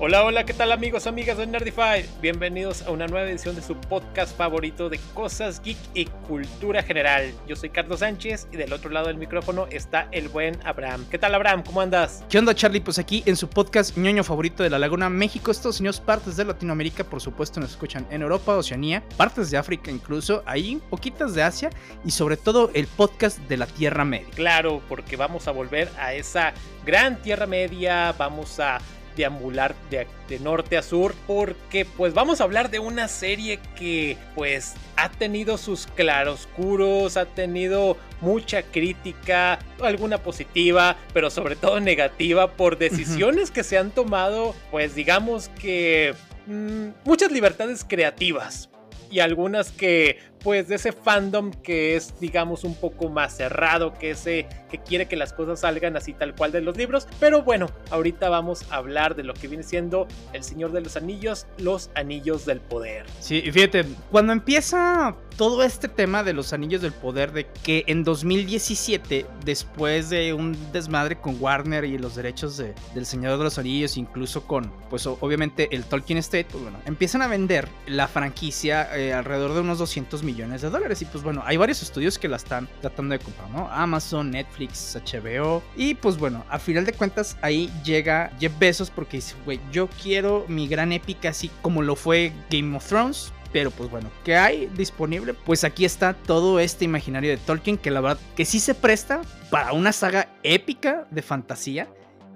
[0.00, 2.06] Hola, hola, ¿qué tal amigos, amigas de Nerdify?
[2.22, 7.32] Bienvenidos a una nueva edición de su podcast favorito de cosas geek y cultura general.
[7.48, 11.04] Yo soy Carlos Sánchez y del otro lado del micrófono está el buen Abraham.
[11.10, 11.64] ¿Qué tal Abraham?
[11.66, 12.22] ¿Cómo andas?
[12.28, 12.78] ¿Qué onda Charlie?
[12.78, 16.44] Pues aquí en su podcast ñoño favorito de la Laguna México, Estados Unidos, partes de
[16.44, 21.42] Latinoamérica, por supuesto nos escuchan en Europa, Oceanía, partes de África incluso, ahí poquitas de
[21.42, 21.70] Asia
[22.04, 24.28] y sobre todo el podcast de la Tierra Media.
[24.36, 26.54] Claro, porque vamos a volver a esa
[26.86, 28.78] gran Tierra Media, vamos a
[29.18, 34.16] deambular de, de, norte a sur porque pues vamos a hablar de una serie que
[34.34, 42.52] pues ha tenido sus claroscuros, ha tenido mucha crítica, alguna positiva, pero sobre todo negativa
[42.52, 46.14] por decisiones que se han tomado pues digamos que
[46.46, 48.70] mmm, muchas libertades creativas
[49.10, 54.12] y algunas que pues de ese fandom que es digamos un poco más cerrado, que
[54.12, 57.70] ese que quiere que las cosas salgan así tal cual de los libros, pero bueno,
[57.90, 61.90] ahorita vamos a hablar de lo que viene siendo El Señor de los Anillos, los
[61.94, 63.04] Anillos del Poder.
[63.20, 67.84] Sí, y fíjate, cuando empieza todo este tema de los Anillos del Poder de que
[67.86, 73.44] en 2017 después de un desmadre con Warner y los derechos de, del Señor de
[73.44, 78.08] los Anillos, incluso con pues obviamente el Tolkien Estate, pues bueno, empiezan a vender la
[78.08, 81.02] franquicia eh, alrededor de unos 200 millones de dólares.
[81.02, 83.68] Y pues bueno, hay varios estudios que la están tratando de comprar, ¿no?
[83.72, 85.62] Amazon, Netflix, HBO.
[85.76, 89.88] Y pues bueno, a final de cuentas ahí llega Jeff Bezos porque dice, güey, yo
[90.00, 93.32] quiero mi gran épica así como lo fue Game of Thrones.
[93.52, 95.32] Pero pues bueno, ¿qué hay disponible?
[95.32, 99.22] Pues aquí está todo este imaginario de Tolkien que la verdad que sí se presta
[99.50, 101.88] para una saga épica de fantasía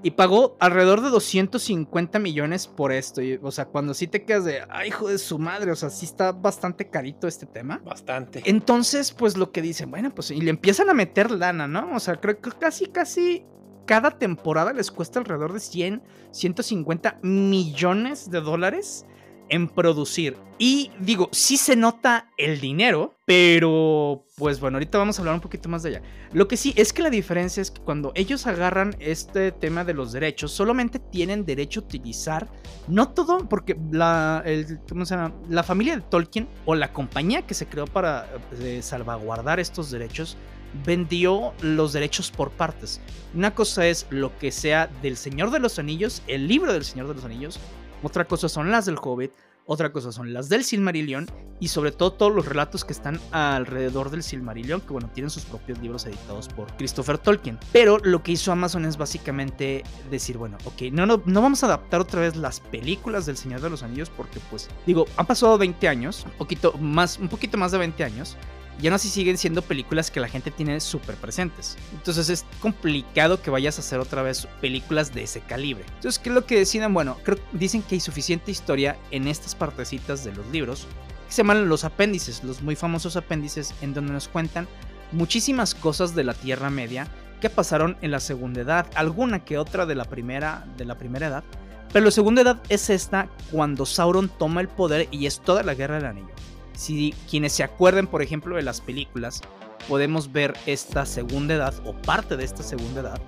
[0.02, 3.22] y pagó alrededor de 250 millones por esto.
[3.22, 5.90] Y, o sea, cuando sí te quedas de, ay, hijo de su madre, o sea,
[5.90, 7.80] sí está bastante carito este tema.
[7.84, 8.42] Bastante.
[8.44, 11.94] Entonces, pues lo que dicen, bueno, pues y le empiezan a meter lana, ¿no?
[11.94, 13.44] O sea, creo que casi, casi
[13.86, 19.06] cada temporada les cuesta alrededor de 100, 150 millones de dólares
[19.52, 20.36] en producir.
[20.58, 25.42] Y digo, sí se nota el dinero, pero pues bueno, ahorita vamos a hablar un
[25.42, 26.02] poquito más de allá.
[26.32, 29.92] Lo que sí es que la diferencia es que cuando ellos agarran este tema de
[29.92, 32.48] los derechos, solamente tienen derecho a utilizar,
[32.88, 34.42] no todo, porque la,
[34.88, 35.34] ¿cómo se llama?
[35.50, 38.26] la familia de Tolkien o la compañía que se creó para
[38.58, 40.38] eh, salvaguardar estos derechos,
[40.86, 43.02] vendió los derechos por partes.
[43.34, 47.08] Una cosa es lo que sea del Señor de los Anillos, el libro del Señor
[47.08, 47.60] de los Anillos,
[48.02, 49.32] otra cosa son las del Hobbit,
[49.66, 51.26] otra cosa son las del Silmarillion
[51.60, 55.44] y sobre todo todos los relatos que están alrededor del Silmarillion, que bueno, tienen sus
[55.44, 57.58] propios libros editados por Christopher Tolkien.
[57.72, 61.66] Pero lo que hizo Amazon es básicamente decir, bueno, ok, no, no, no vamos a
[61.66, 65.56] adaptar otra vez las películas del Señor de los Anillos porque pues, digo, han pasado
[65.58, 68.36] 20 años, un poquito más, un poquito más de 20 años,
[68.82, 71.78] y aún así siguen siendo películas que la gente tiene súper presentes.
[71.92, 75.84] Entonces es complicado que vayas a hacer otra vez películas de ese calibre.
[75.94, 76.92] Entonces, ¿qué es lo que deciden?
[76.92, 80.88] Bueno, creo, dicen que hay suficiente historia en estas partecitas de los libros
[81.28, 84.66] que se llaman los apéndices, los muy famosos apéndices en donde nos cuentan
[85.12, 87.06] muchísimas cosas de la Tierra Media
[87.40, 91.28] que pasaron en la segunda edad, alguna que otra de la primera, de la primera
[91.28, 91.44] edad.
[91.92, 95.74] Pero la segunda edad es esta cuando Sauron toma el poder y es toda la
[95.74, 96.34] guerra del anillo.
[96.82, 99.40] Si quienes se acuerden, por ejemplo, de las películas,
[99.88, 103.22] podemos ver esta segunda edad o parte de esta segunda edad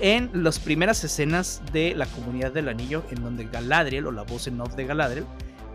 [0.00, 4.46] en las primeras escenas de la comunidad del anillo, en donde Galadriel o la voz
[4.46, 5.26] en off de Galadriel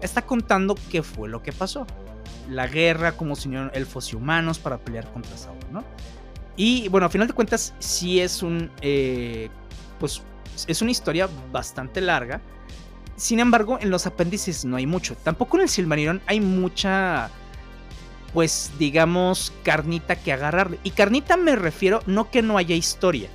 [0.02, 1.86] está contando qué fue lo que pasó.
[2.50, 5.84] La guerra, cómo se unieron elfos y humanos para pelear contra Sauron.
[6.56, 8.72] Y bueno, a final de cuentas, sí es un.
[8.80, 9.50] Eh,
[10.00, 10.24] pues
[10.68, 12.40] es una historia bastante larga
[13.16, 15.16] sin embargo, en los apéndices no hay mucho.
[15.16, 17.30] Tampoco en el Silmarillion hay mucha,
[18.34, 20.80] pues digamos, carnita que agarrarle.
[20.84, 23.30] Y carnita me refiero no que no haya historia,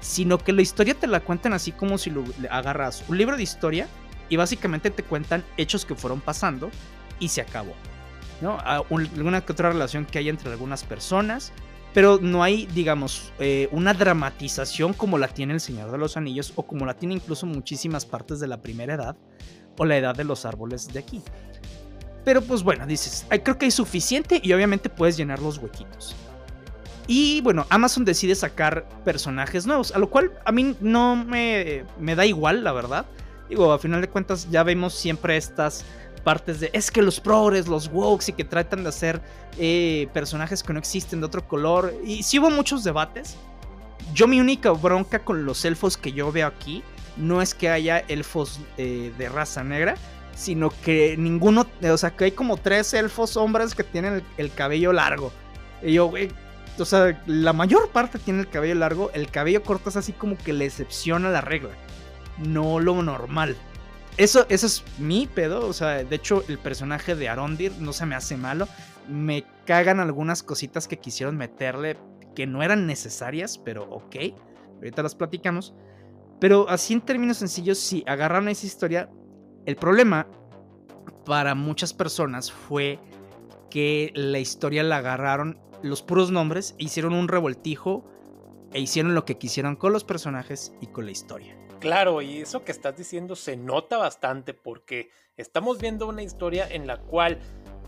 [0.00, 3.42] sino que la historia te la cuentan así como si lo agarras un libro de
[3.42, 3.88] historia
[4.28, 6.70] y básicamente te cuentan hechos que fueron pasando
[7.20, 7.74] y se acabó.
[8.40, 8.58] ¿no?
[8.60, 11.52] Alguna que otra relación que hay entre algunas personas,
[11.92, 16.52] pero no hay, digamos, eh, una dramatización como la tiene El Señor de los Anillos
[16.56, 19.16] o como la tiene incluso muchísimas partes de la primera edad
[19.76, 21.22] o la edad de los árboles de aquí.
[22.24, 26.14] Pero pues bueno, dices, creo que hay suficiente y obviamente puedes llenar los huequitos.
[27.06, 32.14] Y bueno, Amazon decide sacar personajes nuevos, a lo cual a mí no me, me
[32.14, 33.06] da igual, la verdad.
[33.48, 35.84] Digo, a final de cuentas ya vemos siempre estas
[36.20, 39.20] partes de es que los progres, los wokes y que tratan de hacer
[39.58, 41.94] eh, personajes que no existen de otro color.
[42.04, 43.36] Y sí hubo muchos debates.
[44.14, 46.82] Yo mi única bronca con los elfos que yo veo aquí
[47.16, 49.94] no es que haya elfos eh, de raza negra,
[50.34, 54.52] sino que ninguno, o sea, que hay como tres elfos hombres que tienen el, el
[54.52, 55.32] cabello largo.
[55.82, 56.30] Y yo, güey,
[56.78, 60.36] o sea, la mayor parte tiene el cabello largo, el cabello corto es así como
[60.38, 61.70] que le excepciona la regla,
[62.38, 63.56] no lo normal.
[64.20, 65.66] Eso, eso es mi pedo.
[65.66, 68.68] O sea, de hecho, el personaje de Arondir no se me hace malo.
[69.08, 71.96] Me cagan algunas cositas que quisieron meterle
[72.34, 74.16] que no eran necesarias, pero ok.
[74.76, 75.74] Ahorita las platicamos.
[76.38, 79.10] Pero así en términos sencillos, si agarraron esa historia,
[79.64, 80.26] el problema
[81.24, 82.98] para muchas personas fue
[83.70, 88.04] que la historia la agarraron los puros nombres, hicieron un revoltijo
[88.72, 91.59] e hicieron lo que quisieron con los personajes y con la historia.
[91.80, 96.86] Claro, y eso que estás diciendo se nota bastante porque estamos viendo una historia en
[96.86, 97.40] la cual,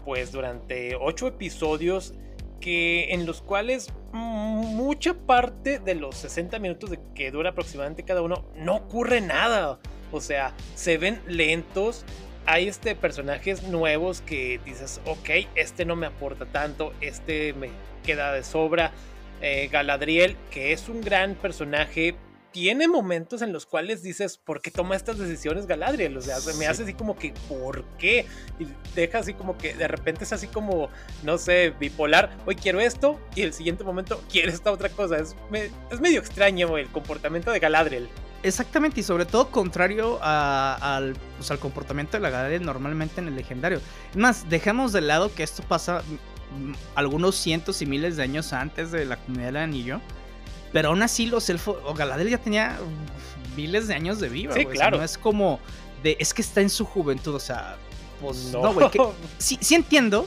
[0.06, 2.14] pues durante ocho episodios,
[2.58, 8.22] que en los cuales mucha parte de los 60 minutos de que dura aproximadamente cada
[8.22, 9.78] uno no ocurre nada.
[10.10, 12.06] O sea, se ven lentos.
[12.46, 17.68] Hay este personajes nuevos que dices, ok, este no me aporta tanto, este me
[18.04, 18.92] queda de sobra.
[19.42, 22.14] Eh, Galadriel, que es un gran personaje,
[22.52, 26.16] tiene momentos en los cuales dices, ¿por qué toma estas decisiones Galadriel?
[26.16, 28.26] O sea, me hace así como que, ¿por qué?
[28.58, 30.90] Y deja así como que de repente es así como,
[31.22, 32.36] no sé, bipolar.
[32.46, 35.18] Hoy quiero esto y el siguiente momento quiero esta otra cosa.
[35.18, 35.34] Es,
[35.90, 38.08] es medio extraño el comportamiento de Galadriel.
[38.42, 43.36] Exactamente, y sobre todo contrario al, pues, al comportamiento de la Galadriel normalmente en el
[43.36, 43.80] legendario.
[44.10, 48.52] Es más, dejemos de lado que esto pasa mm, algunos cientos y miles de años
[48.52, 50.00] antes de la comunidad del anillo
[50.72, 52.78] pero aún así los elfos, o Galadriel ya tenía
[53.56, 54.54] miles de años de vida.
[54.54, 54.98] Sí, claro.
[54.98, 55.60] no es como
[56.02, 57.76] de, es que está en su juventud, o sea,
[58.20, 58.88] pues no, güey.
[59.38, 60.26] sí, sí entiendo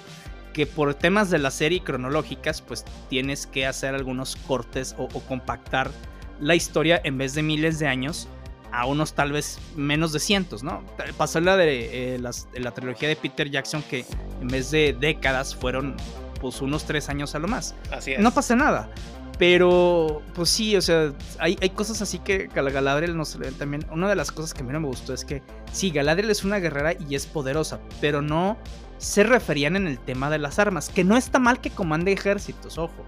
[0.53, 5.92] que por temas de la serie cronológicas, pues tienes que hacer algunos cortes o, compactar
[6.39, 8.30] la historia en vez de miles de años
[8.71, 10.83] a unos tal vez menos de cientos, ¿no?
[11.18, 14.06] Pasó la de eh, la trilogía de Peter Jackson que
[14.41, 15.95] en vez de décadas fueron
[16.39, 17.75] pues unos tres años a lo más.
[17.91, 18.19] Así es.
[18.19, 18.89] No pasa nada.
[19.37, 23.85] Pero, pues sí, o sea, hay, hay cosas así que Galadriel no se le también.
[23.91, 25.41] Una de las cosas que a mí no me gustó es que,
[25.71, 28.57] sí, Galadriel es una guerrera y es poderosa, pero no
[28.97, 30.89] se referían en el tema de las armas.
[30.89, 33.05] Que no está mal que comande ejércitos, ojo.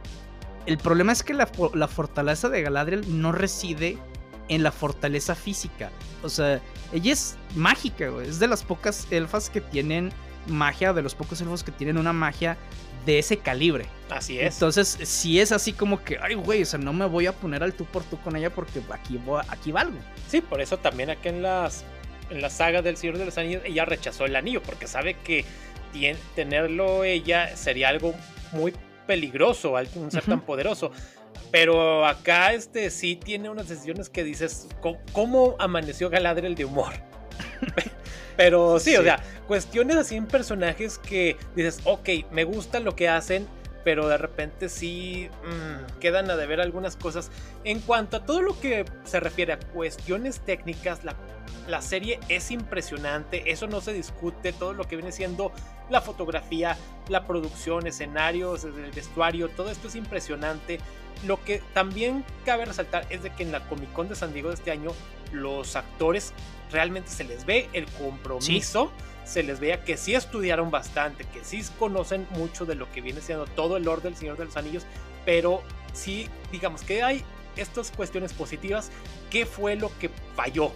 [0.66, 1.48] El problema es que la,
[1.88, 3.98] fortaleza de Galadriel no reside
[4.50, 5.92] en la fortaleza física.
[6.24, 8.12] O sea, ella es mágica.
[8.22, 10.12] Es de las pocas elfas que tienen
[10.48, 12.58] magia, de los pocos elfos que tienen una magia
[13.08, 13.86] de ese calibre.
[14.10, 14.56] Así es.
[14.56, 17.64] Entonces, si es así como que, ay, güey, o sea, no me voy a poner
[17.64, 19.18] al tú por tú con ella porque aquí,
[19.48, 19.98] aquí valgo.
[20.28, 21.86] Sí, por eso también aquí en las
[22.30, 25.46] en la saga del Señor de los Anillos ella rechazó el anillo porque sabe que
[26.36, 28.14] tenerlo ella sería algo
[28.52, 28.74] muy
[29.08, 30.92] peligroso un ser tan poderoso.
[31.50, 34.68] Pero acá este sí tiene unas decisiones que dices,
[35.14, 36.94] ¿cómo, amaneció Galadriel de humor?
[38.38, 43.10] Pero sí, o sea, cuestiones así en personajes que dices, ok, me gusta lo que
[43.10, 43.48] hacen,
[43.84, 47.32] pero de repente sí mm, quedan a deber algunas cosas.
[47.64, 51.16] En cuanto a todo lo que se refiere a cuestiones técnicas, la,
[51.68, 55.52] la serie es impresionante, eso no se discute, todo lo que viene siendo
[55.90, 60.80] la fotografía, la producción, escenarios, el vestuario, todo esto es impresionante.
[61.26, 64.50] Lo que también cabe resaltar es de que en la Comic Con de San Diego
[64.50, 64.92] de este año
[65.32, 66.34] los actores
[66.72, 68.92] realmente se les ve el compromiso,
[69.26, 73.22] se les vea que sí estudiaron bastante, que sí conocen mucho de lo que viene
[73.22, 74.86] siendo todo el Lord del Señor de los Anillos,
[75.26, 75.62] pero
[75.94, 77.24] sí, digamos que hay
[77.58, 78.92] estas cuestiones positivas.
[79.30, 80.72] ¿Qué fue lo que falló?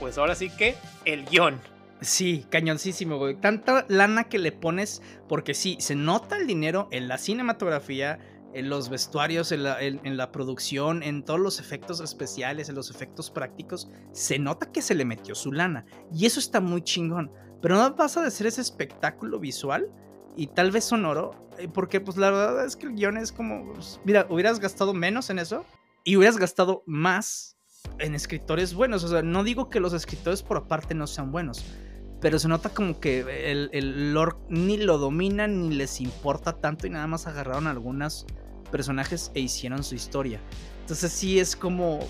[0.00, 1.60] Pues ahora sí que el guion.
[2.00, 3.34] Sí, cañoncísimo, güey.
[3.34, 8.18] Tanta lana que le pones, porque sí, se nota el dinero en la cinematografía,
[8.58, 13.88] en los vestuarios, en la, producción, en todos los efectos especiales, en los efectos prácticos,
[14.12, 15.86] se nota que se le metió su lana.
[16.12, 17.30] Y eso está muy chingón.
[17.62, 19.90] Pero no pasa de ser ese espectáculo visual
[20.36, 23.72] y tal vez sonoro, eh, porque pues la verdad es que el guion es como,
[23.72, 25.64] pues, mira, hubieras gastado menos en eso
[26.04, 27.56] y hubieras gastado más
[27.98, 29.04] en escritores buenos.
[29.04, 31.64] O sea, no digo que los escritores por aparte no sean buenos,
[32.20, 36.86] pero se nota como que el, el lore ni lo dominan ni les importa tanto
[36.86, 38.26] y nada más agarraron algunos
[38.68, 40.40] personajes e hicieron su historia.
[40.80, 42.00] Entonces sí es como...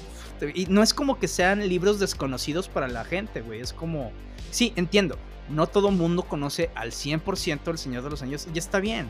[0.54, 3.60] Y no es como que sean libros desconocidos para la gente, güey.
[3.60, 4.12] Es como...
[4.50, 5.18] Sí, entiendo.
[5.48, 9.08] No todo mundo conoce al 100% El Señor de los Años y está bien.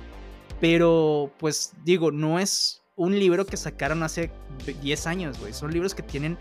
[0.61, 4.31] Pero pues digo, no es un libro que sacaron hace
[4.83, 5.53] 10 años, güey.
[5.53, 6.39] Son libros que tienen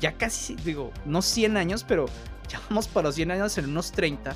[0.00, 2.06] ya casi, digo, no 100 años, pero
[2.48, 4.34] ya vamos para 100 años en unos 30.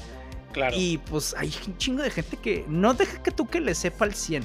[0.52, 0.76] Claro.
[0.76, 4.04] Y pues hay un chingo de gente que no deja que tú que le sepa
[4.04, 4.42] al 100,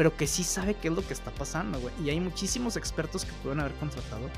[0.00, 1.92] pero que sí sabe qué es lo que está pasando, güey.
[2.02, 4.30] Y hay muchísimos expertos que pueden haber contratado.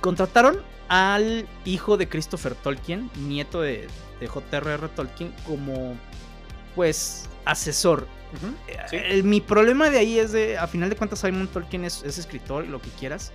[0.00, 3.88] Contrataron al hijo de Christopher Tolkien, nieto de,
[4.20, 4.86] de J.R.R.
[4.90, 5.96] Tolkien, como
[6.76, 8.06] pues asesor.
[9.24, 12.64] mi problema de ahí es de, a final de cuentas, Simon Tolkien es, es escritor
[12.64, 13.32] y lo que quieras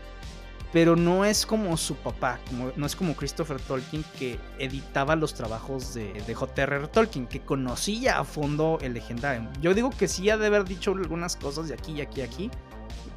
[0.76, 5.34] pero no es como su papá, como, no es como Christopher Tolkien que editaba los
[5.34, 6.90] trabajos de, de J.R.R.
[6.90, 9.50] Tolkien, que conocía a fondo el legendario.
[9.62, 12.24] Yo digo que sí ha de haber dicho algunas cosas de aquí y aquí y
[12.26, 12.52] aquí.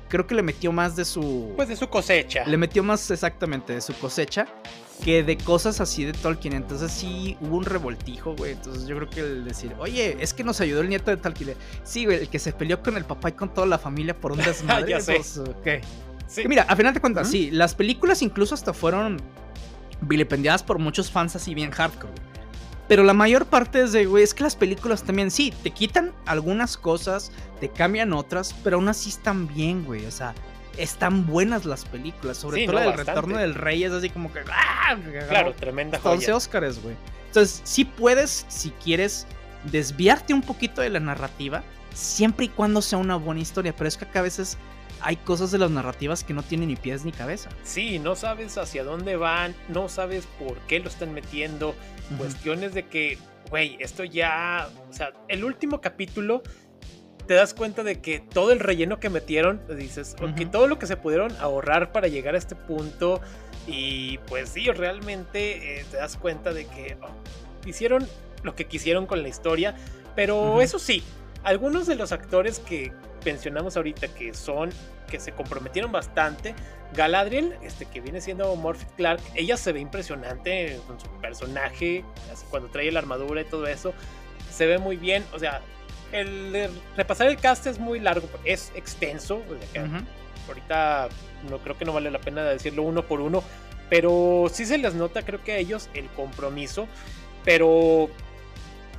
[0.08, 1.52] Creo que le metió más de su...
[1.56, 2.44] Pues de su cosecha.
[2.46, 4.46] Le metió más exactamente de su cosecha
[5.04, 6.54] que de cosas así de Tolkien.
[6.54, 8.52] Entonces sí hubo un revoltijo, güey.
[8.52, 11.54] Entonces yo creo que el decir, oye, es que nos ayudó el nieto de Tolkien.
[11.82, 14.30] Sí, güey, el que se peleó con el papá y con toda la familia por
[14.30, 14.92] un desmadre.
[14.92, 15.16] ya sé.
[15.16, 15.80] Pues, okay.
[16.46, 19.20] Mira, a final de cuentas, sí, las películas incluso hasta fueron
[20.00, 22.12] vilipendiadas por muchos fans así bien hardcore.
[22.88, 26.12] Pero la mayor parte es de, güey, es que las películas también sí, te quitan
[26.24, 30.06] algunas cosas, te cambian otras, pero aún así están bien, güey.
[30.06, 30.34] O sea,
[30.78, 34.40] están buenas las películas, sobre todo el retorno del rey es así como que...
[34.50, 34.96] ¡ah!
[35.28, 36.14] Claro, tremenda joya.
[36.14, 36.96] 11 Oscars, güey.
[37.26, 39.26] Entonces, sí puedes, si quieres,
[39.64, 43.98] desviarte un poquito de la narrativa, siempre y cuando sea una buena historia, pero es
[43.98, 44.56] que acá a veces
[45.00, 47.50] hay cosas de las narrativas que no tienen ni pies ni cabeza.
[47.62, 51.74] Sí, no sabes hacia dónde van, no sabes por qué lo están metiendo.
[52.16, 53.18] Cuestiones de que,
[53.50, 54.68] güey, esto ya.
[54.88, 56.42] O sea, el último capítulo
[57.26, 60.86] te das cuenta de que todo el relleno que metieron, dices, ok, todo lo que
[60.86, 63.20] se pudieron ahorrar para llegar a este punto.
[63.66, 68.08] Y pues sí, realmente eh, te das cuenta de que oh, hicieron
[68.42, 69.76] lo que quisieron con la historia.
[70.16, 71.04] Pero eso sí,
[71.48, 72.92] algunos de los actores que
[73.24, 74.70] mencionamos ahorita que son
[75.10, 76.54] que se comprometieron bastante.
[76.94, 82.44] Galadriel, este que viene siendo Morphy Clark, ella se ve impresionante con su personaje, así
[82.50, 83.94] cuando trae la armadura y todo eso,
[84.50, 85.62] se ve muy bien, o sea,
[86.12, 89.42] el, repasar el cast es muy largo, es extenso,
[90.48, 91.08] ahorita
[91.50, 93.42] no creo que no vale la pena decirlo uno por uno,
[93.88, 96.88] pero sí se les nota creo que a ellos el compromiso,
[97.44, 98.10] pero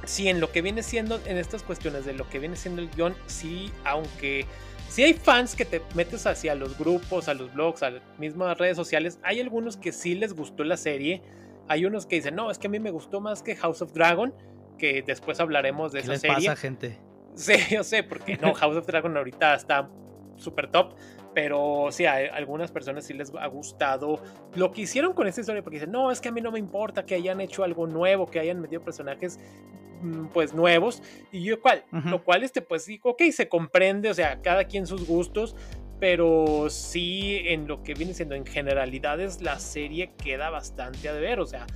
[0.05, 2.89] sí, en lo que viene siendo, en estas cuestiones de lo que viene siendo el
[2.89, 4.45] guion, sí, aunque
[4.89, 8.57] sí hay fans que te metes hacia los grupos, a los blogs, a las mismas
[8.57, 11.21] redes sociales, hay algunos que sí les gustó la serie,
[11.67, 13.93] hay unos que dicen, no, es que a mí me gustó más que House of
[13.93, 14.33] Dragon,
[14.77, 16.35] que después hablaremos de ¿Qué esa les serie.
[16.35, 16.97] pasa, gente?
[17.35, 19.89] Sí, yo sé, porque no, House of Dragon ahorita está
[20.35, 20.93] súper top.
[21.33, 24.19] Pero sí, a algunas personas sí les ha gustado
[24.55, 26.57] lo que hicieron con esta historia, porque dicen, no, es que a mí no me
[26.57, 29.39] importa que hayan hecho algo nuevo, que hayan metido personajes
[30.33, 31.01] pues nuevos.
[31.31, 34.87] Y yo, cual, lo cual, este, pues sí, ok, se comprende, o sea, cada quien
[34.87, 35.55] sus gustos,
[35.99, 41.39] pero sí, en lo que viene siendo en generalidades, la serie queda bastante a deber,
[41.39, 41.67] o sea,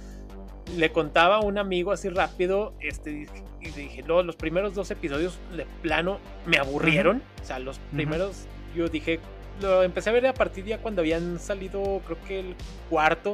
[0.78, 3.28] le contaba a un amigo así rápido, este,
[3.62, 8.48] y dije, no, los primeros dos episodios de plano me aburrieron, o sea, los primeros,
[8.76, 9.20] yo dije,
[9.62, 12.56] lo empecé a ver a partir de ya cuando habían salido, creo que el
[12.90, 13.34] cuarto.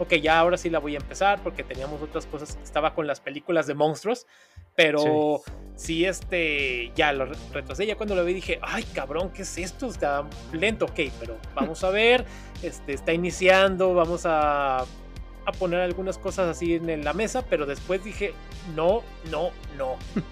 [0.00, 2.58] Ok, ya ahora sí la voy a empezar porque teníamos otras cosas.
[2.64, 4.26] Estaba con las películas de monstruos,
[4.74, 5.42] pero
[5.76, 7.84] sí, este, ya lo retrasé.
[7.84, 9.88] Ya cuando lo vi dije, ay cabrón, ¿qué es esto?
[9.88, 12.24] Está lento, ok, pero vamos a ver.
[12.62, 18.02] Este, está iniciando, vamos a, a poner algunas cosas así en la mesa, pero después
[18.02, 18.32] dije,
[18.74, 19.96] no, no, no.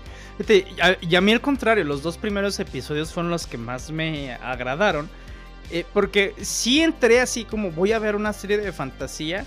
[1.00, 5.10] Y a mí al contrario, los dos primeros episodios fueron los que más me agradaron
[5.70, 9.44] eh, porque sí entré así como voy a ver una serie de fantasía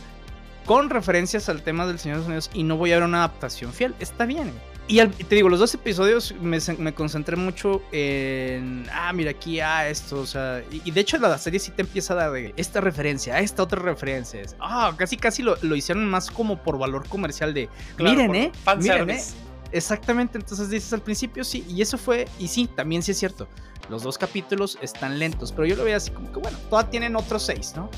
[0.65, 3.19] con referencias al tema del Señor de los Unidos y no voy a ver una
[3.19, 3.95] adaptación fiel.
[3.99, 4.51] Está bien.
[4.87, 10.19] Y te digo, los dos episodios me, concentré mucho en, ah, mira aquí, ah, esto,
[10.19, 13.39] o sea, y, de hecho la serie sí te empieza a dar de esta referencia,
[13.39, 14.41] esta otra referencia.
[14.59, 19.23] Ah, casi casi lo, hicieron más como por valor comercial de, miren, eh, miren, eh.
[19.71, 23.47] Exactamente, entonces dices al principio sí, y eso fue, y sí, también sí es cierto.
[23.89, 27.15] Los dos capítulos están lentos, pero yo lo veo así como que, bueno, todavía tienen
[27.15, 27.89] otros seis, ¿no?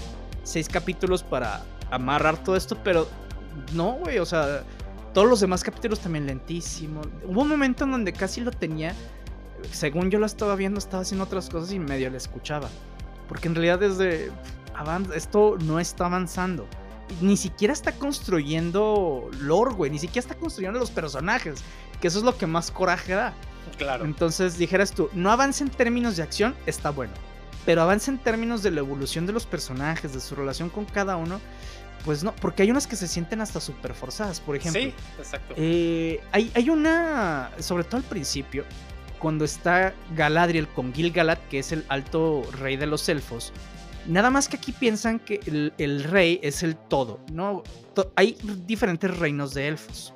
[0.43, 3.07] Seis capítulos para amarrar todo esto, pero
[3.73, 4.63] no, güey, o sea,
[5.13, 7.07] todos los demás capítulos también lentísimos.
[7.25, 8.93] Hubo un momento en donde casi lo tenía,
[9.71, 12.69] según yo lo estaba viendo, estaba haciendo otras cosas y medio le escuchaba.
[13.27, 14.31] Porque en realidad desde
[15.15, 16.67] esto no está avanzando.
[17.21, 19.91] Ni siquiera está construyendo lore, güey.
[19.91, 21.63] Ni siquiera está construyendo los personajes.
[22.01, 23.33] Que eso es lo que más coraje da.
[23.77, 24.05] Claro.
[24.05, 27.13] Entonces dijeras tú, no avance en términos de acción, está bueno.
[27.65, 31.15] Pero avance en términos de la evolución de los personajes, de su relación con cada
[31.15, 31.39] uno.
[32.05, 34.81] Pues no, porque hay unas que se sienten hasta súper forzadas, por ejemplo.
[34.81, 35.53] Sí, exacto.
[35.55, 38.65] Eh, hay, hay, una, sobre todo al principio,
[39.19, 43.53] cuando está Galadriel con Gil-galad, que es el alto rey de los elfos.
[44.05, 47.63] Nada más que aquí piensan que el, el rey es el todo, ¿no?
[48.15, 50.13] hay diferentes reinos de elfos.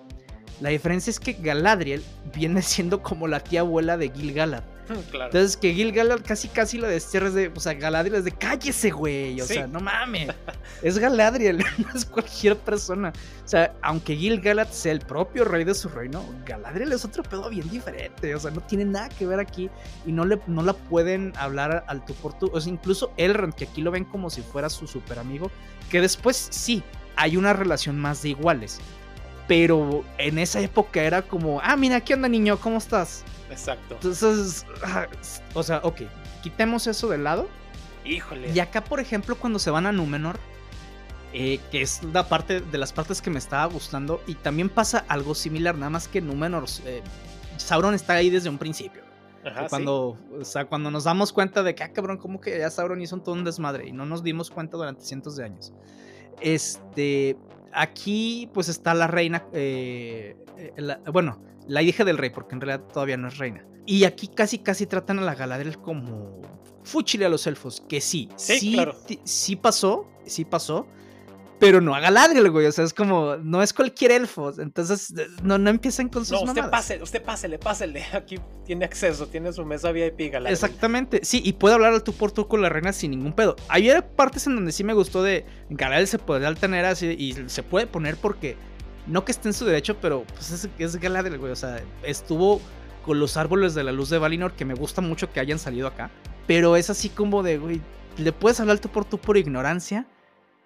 [0.60, 2.04] La diferencia es que Galadriel
[2.36, 4.64] viene siendo como la tía abuela de Gil-galad.
[5.12, 5.26] Claro.
[5.26, 9.40] Entonces que Gil-galad casi casi lo destierres de, o sea, Galadriel es de cállese, güey,
[9.42, 9.56] o Sí.
[9.56, 10.30] sea, no mames.
[10.82, 13.14] es Galadriel, no es cualquier persona.
[13.44, 17.50] O sea, aunque Gil-galad sea el propio rey de su reino, Galadriel es otro pedo
[17.50, 19.70] bien diferente, o sea, no tiene nada que ver aquí
[20.06, 23.54] y no le no la pueden hablar al tú por tú, o sea, incluso Elrond
[23.54, 25.52] que aquí lo ven como si fuera su super amigo,
[25.90, 26.84] que después sí
[27.16, 28.80] hay una relación más de iguales.
[29.48, 32.60] Pero en esa época era como, ah, mira, ¿qué onda, niño?
[32.60, 33.24] ¿Cómo estás?
[33.50, 33.96] Exacto.
[33.96, 35.08] Entonces, ah,
[35.54, 36.02] o sea, ok,
[36.44, 37.48] quitemos eso de lado.
[38.06, 38.52] Híjole.
[38.54, 40.38] Y acá, por ejemplo, cuando se van a Númenor,
[41.34, 45.06] eh, que es la parte de las partes que me estaba gustando, y también pasa
[45.08, 47.02] algo similar, nada más que Númenor, eh,
[47.58, 49.02] Sauron está ahí desde un principio.
[49.46, 49.68] Ajá, sí.
[49.70, 53.02] cuando, o sea, cuando nos damos cuenta de que, ah, cabrón, como que ya Sauron
[53.02, 55.74] hizo todo un desmadre y no nos dimos cuenta durante cientos de años.
[56.42, 57.38] Este,
[57.74, 62.62] aquí pues está la reina, eh, eh, la- bueno, la hija del rey, porque en
[62.62, 63.66] realidad todavía no es reina.
[63.86, 66.42] Y aquí casi, casi tratan a la Galadriel como
[66.84, 68.96] fúchile a los elfos, que sí, Sí, claro.
[69.06, 70.88] ti- sí pasó, sí pasó.
[71.60, 72.68] Pero no a Galadriel, güey.
[72.68, 74.54] O sea, es como, no es cualquier elfo.
[74.62, 76.70] Entonces, no, no empiecen con sus No, usted mamadas.
[76.70, 78.04] pase, usted pásele, pásele.
[78.14, 80.54] Aquí tiene acceso, tiene su mesa VIP, Galadriel.
[80.54, 83.56] Exactamente, sí, y puede hablar al tú por tú con la reina sin ningún pedo.
[83.70, 87.64] Había partes en donde sí me gustó de Galadriel se puede tener así y se
[87.64, 88.56] puede poner porque
[89.08, 91.52] no que esté en su derecho, pero pues es, es Galadriel, güey.
[91.52, 92.62] O sea, estuvo
[93.06, 95.88] con los árboles de la luz de Valinor, que me gusta mucho que hayan salido
[95.88, 96.12] acá.
[96.46, 97.82] Pero es así como de, güey,
[98.18, 100.06] le puedes hablar tú por tú por ignorancia,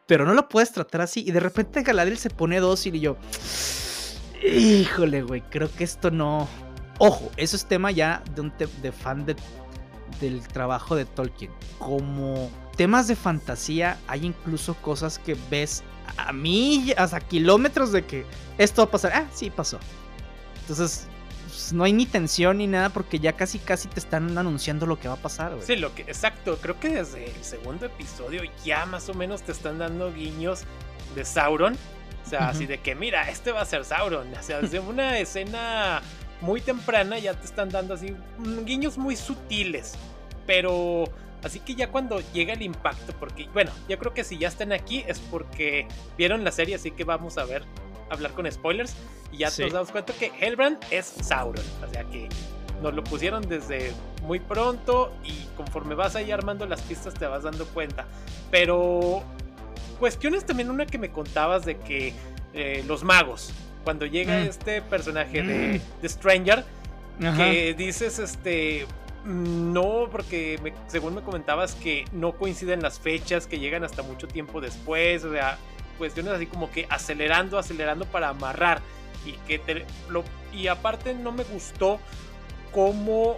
[0.08, 1.24] pero no lo puedes tratar así.
[1.26, 3.18] Y de repente Galadriel se pone dócil y yo,
[4.44, 6.48] híjole, güey, creo que esto no.
[6.98, 9.36] Ojo, eso es tema ya de un de fan de,
[10.22, 11.52] del trabajo de Tolkien.
[11.80, 15.84] Como temas de fantasía, hay incluso cosas que ves
[16.18, 18.26] a millas, a kilómetros de que
[18.58, 19.12] esto va a pasar.
[19.14, 19.80] Ah, sí, pasó.
[20.62, 21.08] Entonces,
[21.48, 25.00] pues, no hay ni tensión ni nada porque ya casi casi te están anunciando lo
[25.00, 25.66] que va a pasar, güey.
[25.66, 26.58] Sí, lo que, exacto.
[26.62, 30.64] Creo que desde el segundo episodio ya más o menos te están dando guiños
[31.16, 31.78] de Sauron.
[32.26, 34.34] O sea, así de que, mira, este va a ser Sauron.
[34.34, 36.02] O sea, desde una escena
[36.40, 39.96] muy temprana ya te están dando así mm, guiños muy sutiles.
[40.46, 41.06] Pero
[41.44, 44.72] así que ya cuando llega el impacto, porque, bueno, yo creo que si ya están
[44.72, 47.64] aquí es porque vieron la serie, así que vamos a ver,
[48.10, 48.96] hablar con spoilers.
[49.32, 49.64] Y ya Sí.
[49.64, 51.64] nos damos cuenta que Hellbrand es Sauron.
[51.88, 52.28] O sea que
[52.82, 57.44] nos lo pusieron desde muy pronto y conforme vas ahí armando las pistas te vas
[57.44, 58.06] dando cuenta.
[58.50, 59.24] Pero
[60.00, 62.14] cuestiones también una que me contabas de que
[62.54, 63.54] eh, los magos,
[63.86, 64.48] cuando llega Mm.
[64.48, 66.02] este personaje de, Mm.
[66.02, 66.66] de Stranger,
[67.24, 67.38] Ajá.
[67.38, 68.86] que dices este...
[69.26, 74.28] No, porque me- según me comentabas que no coinciden las fechas, que llegan hasta mucho
[74.28, 75.58] tiempo después, o sea,
[75.98, 78.82] cuestiones así como que acelerando, acelerando para amarrar
[79.26, 82.00] y que te- lo, y aparte no me gustó
[82.72, 83.38] cómo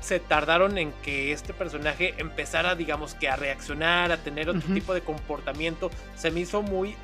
[0.00, 4.94] se tardaron en que este personaje empezara digamos que a reaccionar, a tener otro tipo
[4.94, 6.94] de comportamiento, se me hizo muy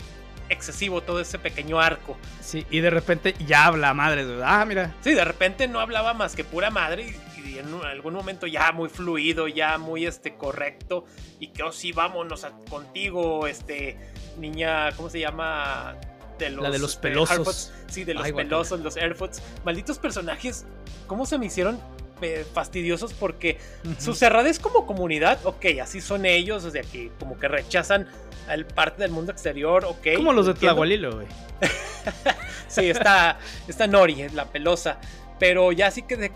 [0.49, 2.17] excesivo todo ese pequeño arco.
[2.41, 4.25] Sí, y de repente ya habla madre.
[4.45, 4.95] Ah, mira.
[5.01, 8.89] Sí, de repente no hablaba más que pura madre y, en algún momento ya muy
[8.89, 11.05] fluido, ya muy este correcto
[11.41, 13.97] y que oh sí, vámonos a- contigo, este
[14.39, 15.97] niña, ¿cómo se llama?
[16.39, 17.73] De La de los este, pelosos.
[17.87, 19.41] Sí, de los Ay, pelosos, los Airfoots.
[19.65, 20.67] Malditos personajes,
[21.07, 21.79] ¿cómo se me hicieron
[22.23, 23.13] eh, fastidiosos?
[23.13, 23.59] Porque
[23.99, 28.09] su cerradez como comunidad, ok, así son ellos, o sea que como que rechazan
[28.49, 30.17] al parte del mundo exterior, ok.
[30.17, 30.55] Como los de.
[30.55, 31.27] Tlahualilo, güey.
[32.69, 34.99] Sí, está, está Nori, es la pelosa.
[35.39, 36.33] Pero ya sí que, de,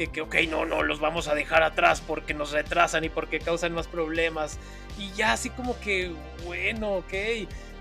[0.00, 3.38] que, que, ok, no, no, los vamos a dejar atrás porque nos retrasan y porque
[3.38, 4.58] causan más problemas.
[4.98, 6.10] Y ya así como que,
[6.46, 7.12] bueno, ok.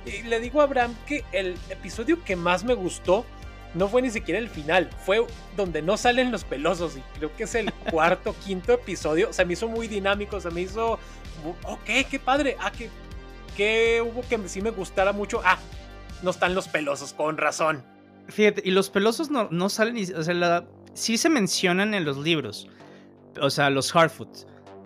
[0.06, 3.26] Y le digo a Abraham que el episodio que más me gustó
[3.74, 6.98] no fue ni siquiera el final, fue donde no salen los pelosos.
[6.98, 9.32] Y creo que es el cuarto, quinto episodio.
[9.32, 11.00] Se me hizo muy dinámico, se me hizo,
[11.64, 12.58] ok, qué padre.
[12.60, 12.90] Ah, que,
[13.56, 15.42] que hubo que sí me gustara mucho.
[15.46, 15.58] Ah,
[16.22, 17.82] no están los pelosos, con razón.
[18.28, 22.18] Fíjate, y los pelosos no, no salen, o sea, la- sí se mencionan en los
[22.18, 22.68] libros,
[23.42, 24.30] o sea, los Hardfoot,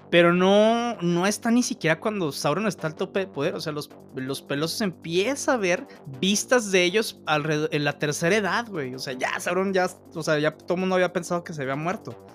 [0.10, 3.74] pero no, no está ni siquiera cuando Sauron está al tope de poder, o sea,
[3.74, 5.88] los, los pelosos empieza a ver
[6.20, 10.22] vistas de ellos alrededor, en la tercera edad, güey, o sea, ya Sauron ya, o
[10.24, 12.28] sea, ya todo el mundo había pensado que se había muerto.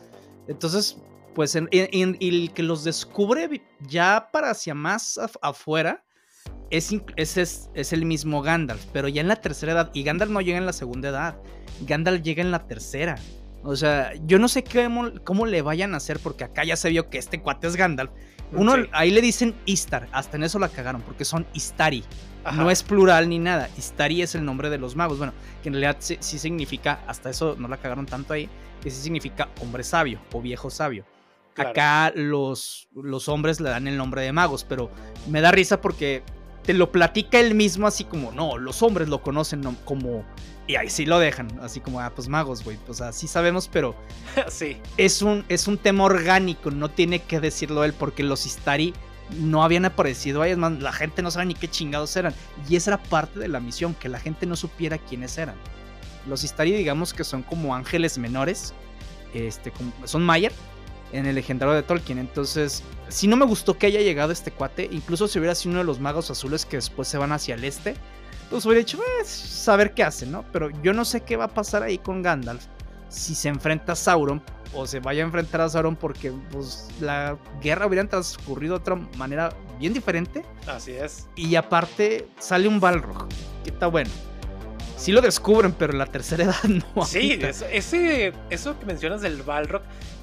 [0.48, 0.98] Entonces,
[1.34, 6.02] pues, en, el que los descubre ya para hacia más af- afuera,
[6.70, 9.90] es, es, es el mismo Gandalf, pero ya en la tercera edad.
[9.94, 11.38] Y Gandalf no llega en la segunda edad.
[11.86, 13.16] Gandalf llega en la tercera.
[13.62, 16.90] O sea, yo no sé cómo, cómo le vayan a hacer, porque acá ya se
[16.90, 18.10] vio que este cuate es Gandalf.
[18.52, 18.82] Uno, Sí.
[18.92, 22.04] ahí le dicen Istar, hasta en eso la cagaron, porque son Istari.
[22.44, 22.56] Ajá.
[22.62, 23.68] No es plural ni nada.
[23.76, 25.18] Istari es el nombre de los magos.
[25.18, 28.48] Bueno, que en realidad sí, sí significa, hasta eso no la cagaron tanto ahí,
[28.82, 31.04] que sí significa hombre sabio o viejo sabio.
[31.56, 34.90] Acá los, los hombres le dan el nombre de magos, pero
[35.28, 36.22] me da risa porque
[36.68, 40.22] te lo platica él mismo así como, no, los hombres lo conocen como...
[40.66, 42.76] Y ahí sí lo dejan, así como, ah, pues magos, güey.
[42.84, 43.94] Pues así sabemos, pero...
[44.50, 44.76] sí.
[44.98, 48.92] Es un, es un tema orgánico, no tiene que decirlo él, porque los Istari
[49.40, 50.50] no habían aparecido ahí.
[50.50, 52.34] Es más, la gente no sabe ni qué chingados eran.
[52.68, 55.56] Y esa era parte de la misión, que la gente no supiera quiénes eran.
[56.26, 58.74] Los Istari, digamos que son como ángeles menores.
[59.32, 59.72] Este,
[60.04, 60.52] son Mayer
[61.12, 62.18] en el legendario de Tolkien.
[62.18, 65.80] Entonces, si no me gustó que haya llegado este cuate, incluso si hubiera sido uno
[65.80, 67.94] de los magos azules que después se van hacia el este,
[68.50, 70.44] pues hubiera dicho, eh, saber qué hace, ¿no?
[70.52, 72.64] Pero yo no sé qué va a pasar ahí con Gandalf
[73.08, 74.42] si se enfrenta a Sauron
[74.74, 78.96] o se vaya a enfrentar a Sauron porque pues la guerra hubiera transcurrido de otra
[79.16, 80.44] manera bien diferente.
[80.66, 81.26] Así es.
[81.36, 83.28] Y aparte sale un Balrog,
[83.64, 84.10] que está bueno.
[84.96, 87.04] Sí lo descubren, pero en la tercera edad no.
[87.04, 89.82] Sí, eso, ese, eso que mencionas del Balrog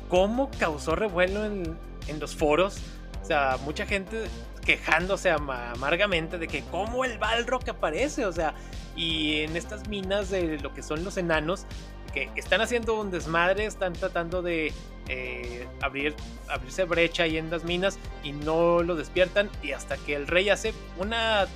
[0.09, 1.77] cómo causó revuelo en,
[2.19, 2.77] los foros.
[3.21, 4.25] O sea, mucha gente
[4.63, 8.53] quejándose amargamente de que cómo el Balrog aparece, o sea,
[8.95, 11.65] y en estas minas de lo que son los enanos,
[12.13, 14.71] que están haciendo un desmadre, están tratando de
[15.07, 16.15] eh, abrir,
[16.47, 20.49] abrirse brecha ahí en las minas y no lo despiertan, y hasta que el rey
[20.49, 21.47] hace una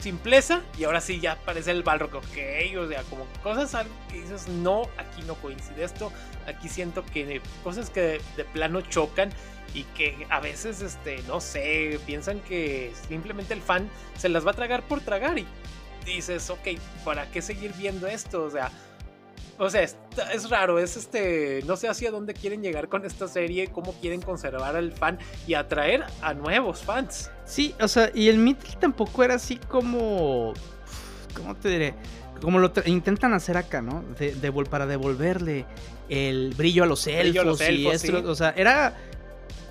[0.00, 4.48] simpleza y ahora sí ya aparece el Balrog, ok, o sea, como cosas que dices,
[4.48, 6.12] no, aquí no coincide esto,
[6.46, 9.30] aquí siento que cosas que de, plano chocan
[9.74, 14.52] y que a veces, este, no sé, piensan que simplemente el fan se las va
[14.52, 15.46] a tragar por tragar y
[16.04, 16.68] dices, ok,
[17.04, 18.44] ¿para qué seguir viendo esto?
[18.44, 18.70] O sea,
[19.60, 19.94] o sea, es,
[20.32, 24.22] es, raro, es este, no sé hacia dónde quieren llegar con esta serie, cómo quieren
[24.22, 27.30] conservar al fan y atraer a nuevos fans.
[27.50, 30.54] Sí, o sea, y el Mithril tampoco era así como,
[31.34, 31.94] ¿cómo te diré?
[32.40, 34.04] Como lo intentan hacer acá, ¿no?
[34.20, 35.66] De, para devolverle
[36.08, 38.96] el brillo a los elfos, y esto, o sea, era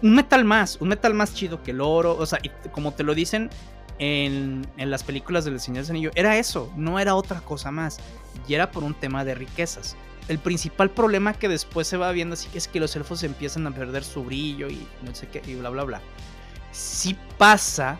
[0.02, 3.04] un metal más, un metal más chido que el oro, o sea, y como te
[3.04, 3.50] lo dicen,
[3.98, 6.12] en, las películas del Señor del Anillo.
[6.16, 8.00] Era eso, no era otra cosa más.
[8.46, 9.96] Y era por un tema de riquezas.
[10.28, 13.72] El principal problema que después se va viendo así es que los elfos empiezan a
[13.72, 16.02] perder su brillo y no sé qué, y bla, bla, bla.
[16.72, 18.00] Sí pasa,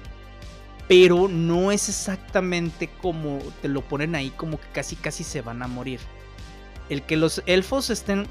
[0.88, 5.62] pero no es exactamente como te lo ponen ahí, como que casi, casi se van
[5.62, 6.00] a morir.
[6.90, 8.26] El que los elfos estén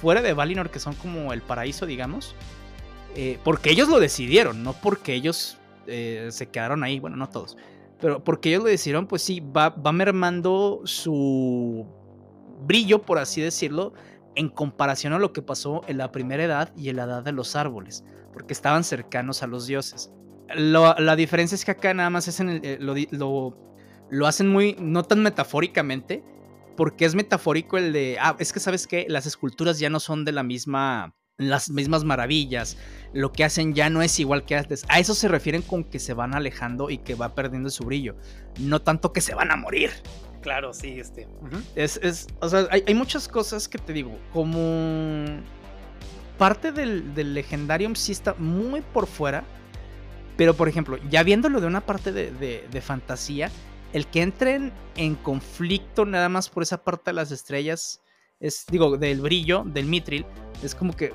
[0.00, 2.34] fuera de Valinor, que son como el paraíso, digamos,
[3.14, 7.56] eh, porque ellos lo decidieron, no porque ellos eh, se quedaron ahí, bueno, no todos,
[8.00, 11.86] pero porque ellos lo decidieron, pues sí, va, va mermando su
[12.66, 13.92] brillo, por así decirlo,
[14.34, 17.32] en comparación a lo que pasó en la primera edad y en la edad de
[17.32, 20.10] los árboles, porque estaban cercanos a los dioses.
[20.54, 23.56] la diferencia es que acá nada más es en el, eh, lo, lo,
[24.10, 26.24] lo, hacen muy, no tan metafóricamente,
[26.76, 30.24] porque es metafórico el de, ah, es que sabes que las esculturas ya no son
[30.24, 32.76] de la misma las mismas maravillas.
[33.12, 34.84] Lo que hacen ya no es igual que antes.
[34.88, 38.14] A eso se refieren con que se van alejando y que va perdiendo su brillo.
[38.58, 39.90] No tanto que se van a morir.
[40.42, 41.28] Claro, sí, este.
[41.74, 44.18] es, es, o sea, hay, muchas cosas que te digo.
[44.32, 45.42] Como
[46.40, 49.44] parte del, del Legendarium sí está muy por fuera.
[50.38, 52.30] Pero, por ejemplo, ya viéndolo de una parte de,
[52.66, 53.50] de fantasía,
[53.92, 58.00] el que entren en conflicto nada más por esa parte de las estrellas
[58.40, 60.24] es, digo, del brillo, del mitril,
[60.62, 61.12] es como que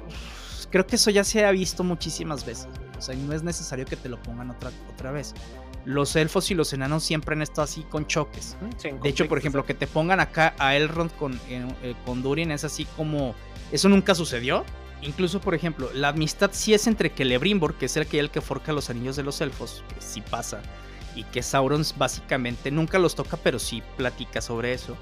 [0.69, 2.67] creo que eso ya se ha visto muchísimas veces.
[2.97, 5.33] O sea, no es necesario que te lo pongan otra, otra vez.
[5.85, 8.55] Los elfos y los enanos siempre han estado así con choques.
[9.01, 12.63] de hecho, por ejemplo, que te pongan acá a Elrond con, eh, con Durin es
[12.63, 13.35] así como.
[13.71, 14.63] Eso nunca sucedió.
[15.05, 18.41] Incluso, por ejemplo, la amistad sí es entre Celebrimbor, que es el que, el que
[18.41, 20.61] forja los anillos de los elfos, que sí pasa,
[21.15, 24.97] y que Sauron básicamente nunca los toca, pero sí platica sobre eso.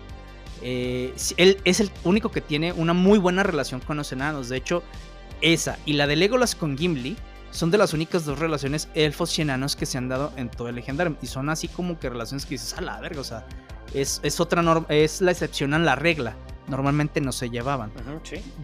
[0.62, 4.50] Eh, él es el único que tiene una muy buena relación con los enanos.
[4.50, 4.84] De hecho,
[5.42, 7.18] esa y la de Legolas con Gimli
[7.52, 10.70] son de las únicas dos relaciones elfos y enanos que se han dado en todo
[10.70, 11.18] el legendario.
[11.22, 13.46] Y son así como que relaciones que dices, a la verga, o sea,
[13.94, 16.36] es, otra norma, es la excepción a la regla.
[16.68, 17.92] Normalmente no se llevaban.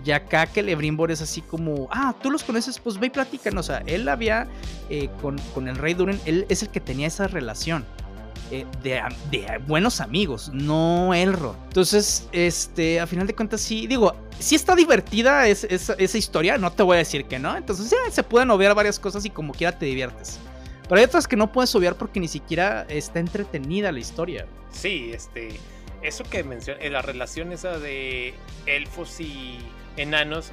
[0.05, 3.65] Y acá que Lebrimbor es así como, ah, tú los conoces, pues ve y platícanos.
[3.65, 4.47] O sea, él había
[4.89, 7.85] eh, con, con, el rey Durin, él es el que tenía esa relación.
[8.51, 9.03] Eh, de,
[9.67, 11.55] buenos amigos, no Elrond.
[11.65, 16.81] Entonces, este, a final de cuentas, sí, digo, sí está divertida esa historia, no te
[16.81, 17.55] voy a decir que no.
[17.55, 20.39] Entonces, ya se pueden obviar varias cosas y como quiera te diviertes.
[20.87, 24.47] Pero hay otras que no puedes obviar porque ni siquiera está entretenida la historia.
[24.71, 25.59] Sí, este,
[26.01, 28.33] eso que menciona, eh, la relación esa de
[28.65, 29.59] elfos y
[29.97, 30.51] enanos,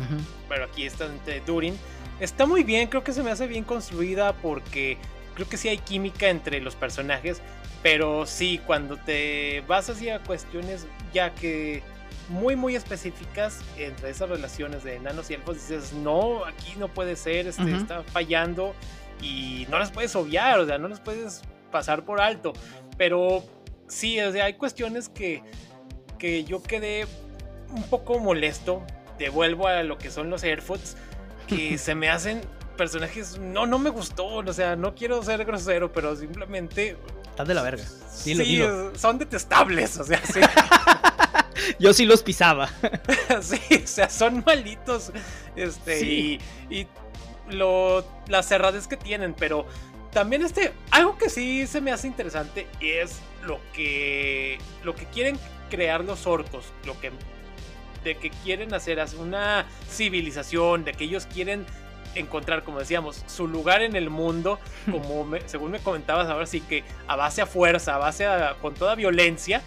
[0.48, 1.76] pero aquí está entre Durin,
[2.20, 4.98] está muy bien, creo que se me hace bien construida porque
[5.34, 7.40] creo que sí hay química entre los personajes,
[7.82, 11.82] pero sí, cuando te vas hacia cuestiones ya que
[12.28, 15.56] muy, muy específicas entre esas relaciones de enanos y elfos.
[15.56, 18.74] Dices, no, aquí no puede ser, este, está fallando
[19.22, 22.52] y no las puedes obviar, o sea, no las puedes pasar por alto.
[22.96, 23.44] Pero
[23.88, 25.42] sí, o sea, hay cuestiones que,
[26.18, 27.06] que yo quedé
[27.70, 28.82] un poco molesto.
[29.18, 30.96] Devuelvo a lo que son los Airfoots,
[31.46, 32.42] que se me hacen
[32.76, 33.38] personajes.
[33.38, 36.96] No, no me gustó, o sea, no quiero ser grosero, pero simplemente.
[37.30, 37.84] Están de la verga.
[38.10, 38.62] Sí, sí
[38.94, 40.40] son detestables, o sea, sí.
[41.78, 42.68] Yo sí los pisaba.
[43.40, 45.12] sí, o sea, son malitos.
[45.54, 46.86] Este, y, y
[47.50, 49.66] lo, las cerradas que tienen, pero
[50.16, 55.38] también este, algo que sí se me hace interesante es lo que, lo que quieren
[55.68, 57.12] crear los orcos, lo que,
[58.02, 61.66] de que quieren hacer una civilización, de que ellos quieren
[62.14, 64.58] encontrar, como decíamos, su lugar en el mundo,
[64.90, 68.72] como según me comentabas ahora sí que a base a fuerza, a base a, con
[68.72, 69.60] toda violencia,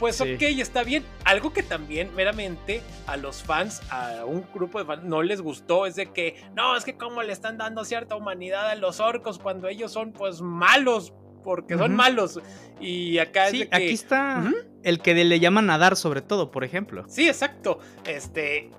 [0.00, 1.04] pues ok, está bien.
[1.24, 5.84] Algo que también meramente a los fans, a un grupo de fans, no les gustó
[5.84, 9.38] es de que, no, es que como le están dando cierta humanidad a los orcos
[9.38, 11.12] cuando ellos son pues malos,
[11.44, 12.40] porque son malos.
[12.80, 13.76] Y acá es de que...
[13.76, 14.50] aquí está
[14.82, 17.04] el que le llaman nadar sobre todo, por ejemplo.
[17.06, 17.78] Sí, exacto.
[18.06, 18.70] Este,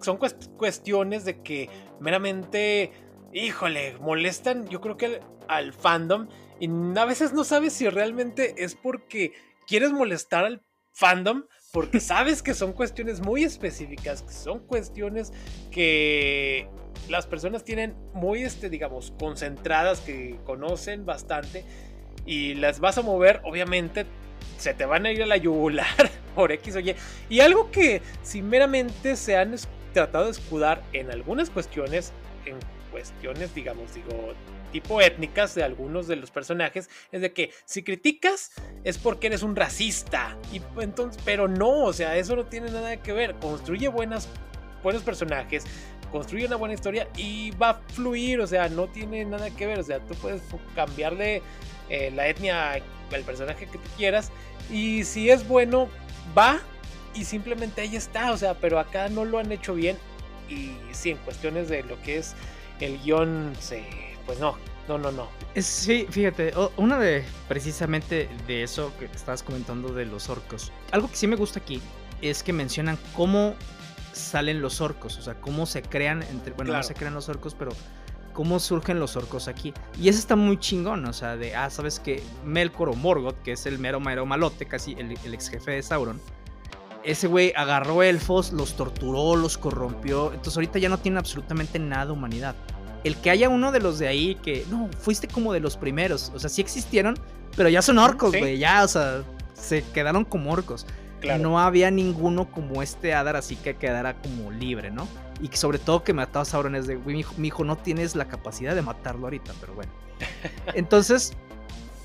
[0.00, 1.68] son cuestiones de que
[2.00, 2.92] meramente,
[3.34, 6.28] híjole, molestan, yo creo que al fandom.
[6.60, 9.32] Y a veces no sabes si realmente es porque
[9.72, 15.32] quieres molestar al fandom porque sabes que son cuestiones muy específicas, que son cuestiones
[15.70, 16.68] que
[17.08, 21.64] las personas tienen muy, este, digamos, concentradas, que conocen bastante
[22.26, 24.04] y las vas a mover, obviamente
[24.58, 26.94] se te van a ir a la yugular por X o Y.
[27.30, 29.56] Y algo que si meramente se han
[29.94, 32.12] tratado de escudar en algunas cuestiones,
[32.44, 32.58] en
[32.92, 34.34] cuestiones, digamos, digo,
[34.70, 38.52] tipo étnicas de algunos de los personajes es de que si criticas
[38.84, 40.36] es porque eres un racista.
[40.52, 43.34] Y entonces pero no o sea eso no tiene nada que ver.
[43.36, 44.28] Construye buenas
[44.82, 45.64] buenos personajes
[46.10, 49.78] construye una buena historia y va a fluir o sea no tiene nada que ver.
[49.78, 50.42] O sea tú puedes
[50.74, 51.42] cambiarle
[51.88, 54.30] eh, la etnia al personaje que tú quieras
[54.70, 55.88] y si es bueno
[56.36, 56.60] va
[57.14, 58.32] y simplemente ahí está.
[58.32, 59.96] O sea pero acá no lo han hecho bien
[60.48, 62.34] y sí en cuestiones de lo que es
[62.80, 63.84] el guion se
[64.26, 64.56] pues no,
[64.88, 65.28] no, no, no.
[65.56, 70.72] Sí, fíjate, una de precisamente de eso que estabas comentando de los orcos.
[70.90, 71.80] Algo que sí me gusta aquí
[72.20, 73.54] es que mencionan cómo
[74.12, 77.54] salen los orcos, o sea, cómo se crean entre, bueno, no se crean los orcos,
[77.54, 77.72] pero
[78.32, 79.72] cómo surgen los orcos aquí.
[79.98, 83.52] Y eso está muy chingón, o sea, de, ah, sabes que Melkor o Morgoth, que
[83.52, 86.20] es el mero mero malote, casi el, el ex jefe de Sauron,
[87.04, 92.06] ese güey agarró elfos, los torturó, los corrompió, entonces ahorita ya no tiene absolutamente nada
[92.06, 92.54] de humanidad
[93.04, 96.30] el que haya uno de los de ahí que, no, fuiste como de los primeros,
[96.34, 97.18] o sea, sí existieron,
[97.56, 99.22] pero ya son orcos, güey, ya, o sea,
[99.54, 100.86] se quedaron como orcos.
[101.38, 105.06] No había ninguno como este Adar así que quedara como libre, ¿no?
[105.40, 108.16] Y que sobre todo que mataba a Sauron es de, güey, mi hijo, no tienes
[108.16, 109.92] la capacidad de matarlo ahorita, pero bueno.
[110.74, 111.34] Entonces,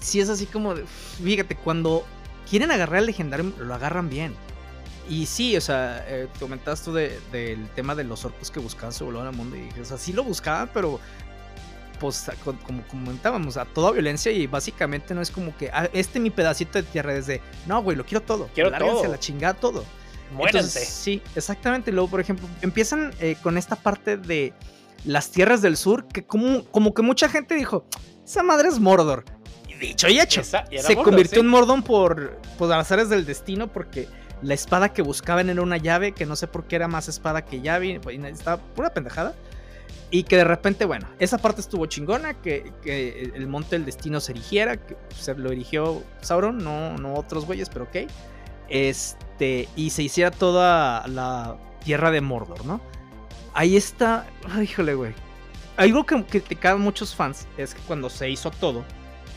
[0.02, 2.06] sí es así como de, fíjate, cuando
[2.48, 4.36] quieren agarrar al legendario, lo agarran bien.
[5.10, 9.06] Y sí, o sea, eh, comentabas tú del tema de los orcos que buscaban su
[9.06, 9.56] volver al mundo.
[9.56, 11.00] Y dije, o sea, sí lo buscaban, pero
[12.00, 12.30] pues
[12.66, 16.80] como comentábamos, a toda violencia y básicamente no es como que ah, este mi pedacito
[16.80, 18.50] de tierra desde, no, güey, lo quiero todo.
[18.54, 19.08] Quiero todo.
[19.08, 19.84] la chingada todo.
[20.32, 20.86] Muéranse.
[20.86, 21.92] sí, exactamente.
[21.92, 24.54] Luego, por ejemplo, empiezan eh, con esta parte de
[25.06, 27.86] las tierras del sur, que como, como que mucha gente dijo,
[28.26, 29.24] esa madre es Mordor.
[29.70, 34.08] Y dicho y hecho, se convirtió en Mordor por, por azares del destino porque
[34.42, 37.46] la espada que buscaban era una llave, que no sé por qué era más espada
[37.46, 39.34] que llave, pues, estaba pura pendejada.
[40.10, 44.32] Y que de repente, bueno, esa parte estuvo chingona, que, el monte del destino se
[44.32, 48.10] erigiera, que se lo erigió Sauron, no, no otros güeyes, pero ok.
[48.70, 52.80] Este, y se hiciera toda la tierra de Mordor, ¿no?
[53.54, 54.26] Ahí está,
[54.62, 55.14] híjole, güey.
[55.76, 58.86] Algo que criticaban muchos fans es que cuando se hizo todo,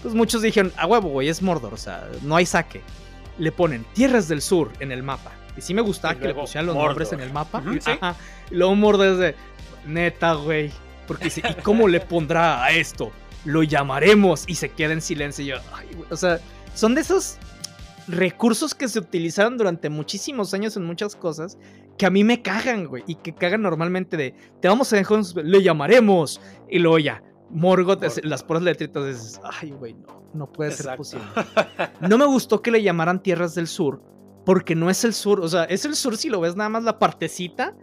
[0.02, 2.80] pues muchos dijeron, a huevo, güey, es Mordor, o sea, no hay saque
[3.38, 5.32] le ponen Tierras del Sur en el mapa.
[5.56, 7.62] Y sí me gustaba que le pusieran los nombres en el mapa.
[8.50, 9.34] Y luego Mordor es de,
[9.86, 10.70] neta, güey.
[11.06, 13.10] Porque dice, ¿y cómo le pondrá a esto?
[13.44, 15.44] Lo llamaremos y se queda en silencio.
[15.44, 16.08] Y yo, ay, güey.
[16.10, 16.40] O sea,
[16.74, 17.36] son de esos
[18.06, 21.58] recursos que se utilizaron durante muchísimos años en muchas cosas
[21.98, 23.02] que a mí me cagan, güey.
[23.06, 26.40] Y que cagan normalmente de, te vamos a dejar, le llamaremos.
[26.68, 31.26] Y luego ya, Morgoth, las puras letritas, dices, ay, güey, no, no puede ser posible.
[32.00, 34.02] No me gustó que le llamaran Tierras del Sur,
[34.44, 36.84] porque no es el sur, o sea, es el sur si lo ves nada más
[36.84, 37.76] la partecita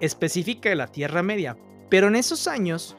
[0.00, 1.56] específica de la Tierra Media.
[1.90, 2.96] Pero en esos años,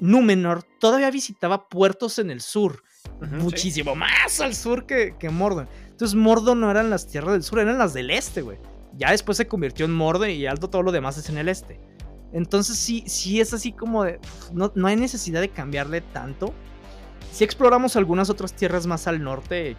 [0.00, 2.82] Númenor todavía visitaba puertos en el sur,
[3.20, 5.68] muchísimo más al sur que, que Mordor.
[5.90, 8.58] Entonces, Mordor no eran las tierras del sur, eran las del este, güey.
[8.94, 11.80] Ya después se convirtió en Mordor y Alto todo lo demás es en el este.
[12.36, 14.20] Entonces sí, sí es así como de...
[14.52, 16.52] No, no hay necesidad de cambiarle tanto.
[17.32, 19.74] Si exploramos algunas otras tierras más al norte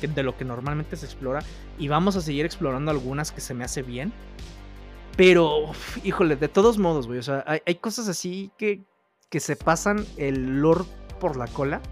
[0.00, 1.42] de lo que normalmente se explora
[1.78, 4.14] y vamos a seguir explorando algunas que se me hace bien.
[5.18, 8.86] Pero, híjole, de todos modos, güey, o sea, hay, cosas así que,
[9.28, 10.84] que se pasan el lore
[11.20, 11.82] por la cola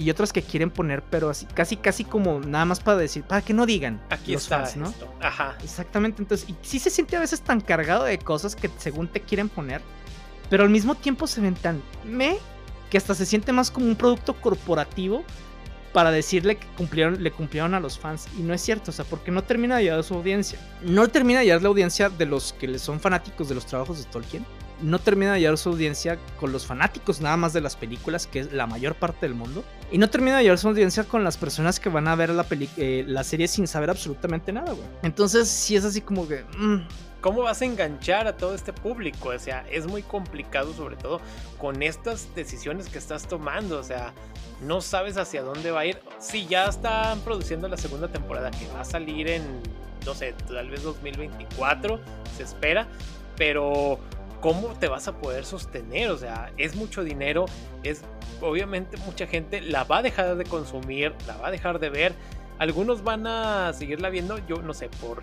[0.00, 3.42] y otras que quieren poner, pero así, casi, casi como nada más para decir, para
[3.42, 4.00] que no digan.
[4.08, 4.94] Aquí los fans, ¿no?
[5.20, 5.58] Ajá.
[5.62, 6.22] Exactamente.
[6.22, 9.50] Entonces, y sí se siente a veces tan cargado de cosas que según te quieren
[9.50, 9.82] poner,
[10.48, 12.38] pero al mismo tiempo se ven tan me
[12.88, 15.22] que hasta se siente más como un producto corporativo
[15.92, 18.26] para decirle que cumplieron, le cumplieron a los fans.
[18.38, 20.58] Y no es cierto, o sea, porque no termina de llegar a su audiencia.
[20.80, 24.10] No termina de llegar la audiencia de los que son fanáticos de los trabajos de
[24.10, 24.46] Tolkien.
[24.82, 28.40] No termina de llegar su audiencia con los fanáticos nada más de las películas, que
[28.40, 29.64] es la mayor parte del mundo.
[29.92, 32.46] Y no termina de llegar su audiencia con las personas que van a ver la,
[32.76, 34.86] eh, la serie sin saber absolutamente nada, güey.
[35.02, 36.44] Entonces, sí es así como que...
[36.56, 36.82] Mm,
[37.20, 39.28] ¿Cómo vas a enganchar a todo este público?
[39.28, 41.20] O sea, es muy complicado sobre todo
[41.58, 43.78] con estas decisiones que estás tomando.
[43.78, 44.14] O sea,
[44.62, 46.00] no sabes hacia dónde va a ir.
[46.18, 49.42] Sí, ya están produciendo la segunda temporada que va a salir en,
[50.06, 52.00] no sé, tal vez 2024,
[52.38, 52.88] se espera.
[53.36, 53.98] Pero,
[54.40, 56.10] ¿cómo te vas a poder sostener?
[56.10, 57.46] O sea, es mucho dinero,
[57.82, 58.02] es
[58.40, 62.14] obviamente mucha gente la va a dejar de consumir, la va a dejar de ver.
[62.58, 65.22] Algunos van a seguirla viendo, yo no sé, por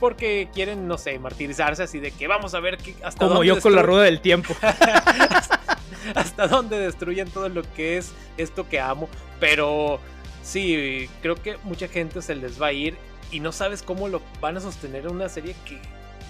[0.00, 3.60] porque quieren, no sé, martirizarse así de que vamos a ver que hasta Como yo
[3.60, 4.54] con la rueda del tiempo.
[6.14, 9.08] hasta, dónde destruyen todo lo que es esto que amo.
[9.40, 10.00] Pero
[10.42, 12.96] sí, creo que mucha gente se les va a ir
[13.30, 15.80] y no sabes cómo lo van a sostener en una serie que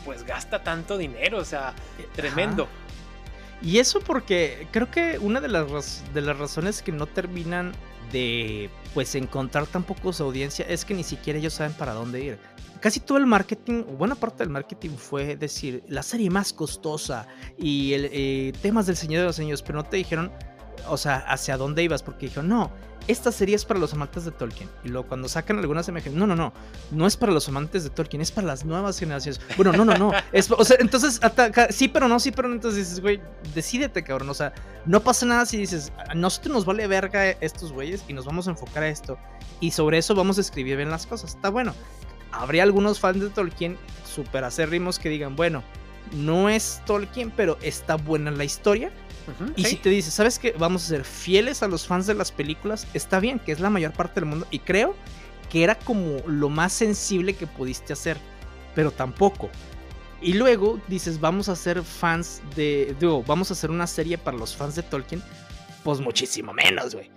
[0.05, 1.75] pues gasta tanto dinero, o sea,
[2.15, 2.69] tremendo.
[3.63, 7.73] Y eso porque creo que una de las, de las razones que no terminan
[8.13, 12.39] de pues encontrar tampoco su audiencia es que ni siquiera ellos saben para dónde ir
[12.85, 17.27] casi todo el marketing, o buena parte del marketing fue decir la serie más costosa
[17.57, 20.31] y el, eh, temas del Señor de los Señores, pero no te dijeron,
[20.89, 22.71] o sea, hacia dónde ibas, porque dijeron, no,
[23.07, 24.69] esta serie es para los amantes de Tolkien.
[24.83, 26.53] Y luego cuando sacan algunas imágenes, no, no, no,
[26.91, 29.41] no es para los amantes de Tolkien, es para las nuevas generaciones.
[29.57, 30.13] Bueno, no, no, no.
[30.33, 31.21] Es, entonces,
[31.71, 32.55] sí, pero no, sí, pero no.
[32.55, 33.21] Entonces dices, güey,
[33.55, 34.31] decídete, cabrón.
[34.31, 34.55] O sea,
[34.87, 38.51] no pasa nada si dices, nosotros nos vale verga estos güeyes y nos vamos a
[38.51, 39.19] enfocar a esto.
[39.61, 41.35] Y sobre eso vamos a escribir bien las cosas.
[41.35, 41.75] Está bueno
[42.39, 45.63] habría algunos fans de Tolkien super acérrimos que digan, bueno,
[46.13, 48.91] no es Tolkien, pero está buena la historia.
[49.57, 50.55] Y si te dice, ¿sabes qué?
[50.59, 53.71] Vamos a ser fieles a los fans de las películas, está bien, que es la
[53.71, 54.47] mayor parte del mundo.
[54.51, 54.95] Y creo
[55.51, 58.19] que era como lo más sensible que pudiste hacer,
[58.75, 59.51] pero tampoco.
[60.21, 62.97] Y luego dices, vamos a ser fans de.
[62.99, 65.23] Digo, vamos a hacer una serie para los fans de Tolkien.
[65.83, 67.11] Pues muchísimo menos, güey.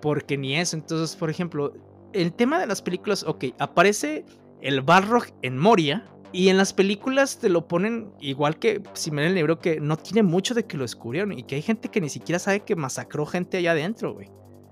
[0.00, 0.76] Porque ni eso.
[0.76, 1.72] Entonces, por ejemplo,
[2.12, 4.24] el tema de las películas, ok, aparece
[4.60, 6.04] el Balrog en Moria.
[6.32, 9.98] Y en las películas te lo ponen igual que si me el libro que no
[9.98, 12.74] tiene mucho de que lo descubrieron y que hay gente que ni siquiera sabe que
[12.74, 14.30] masacró gente allá adentro, güey.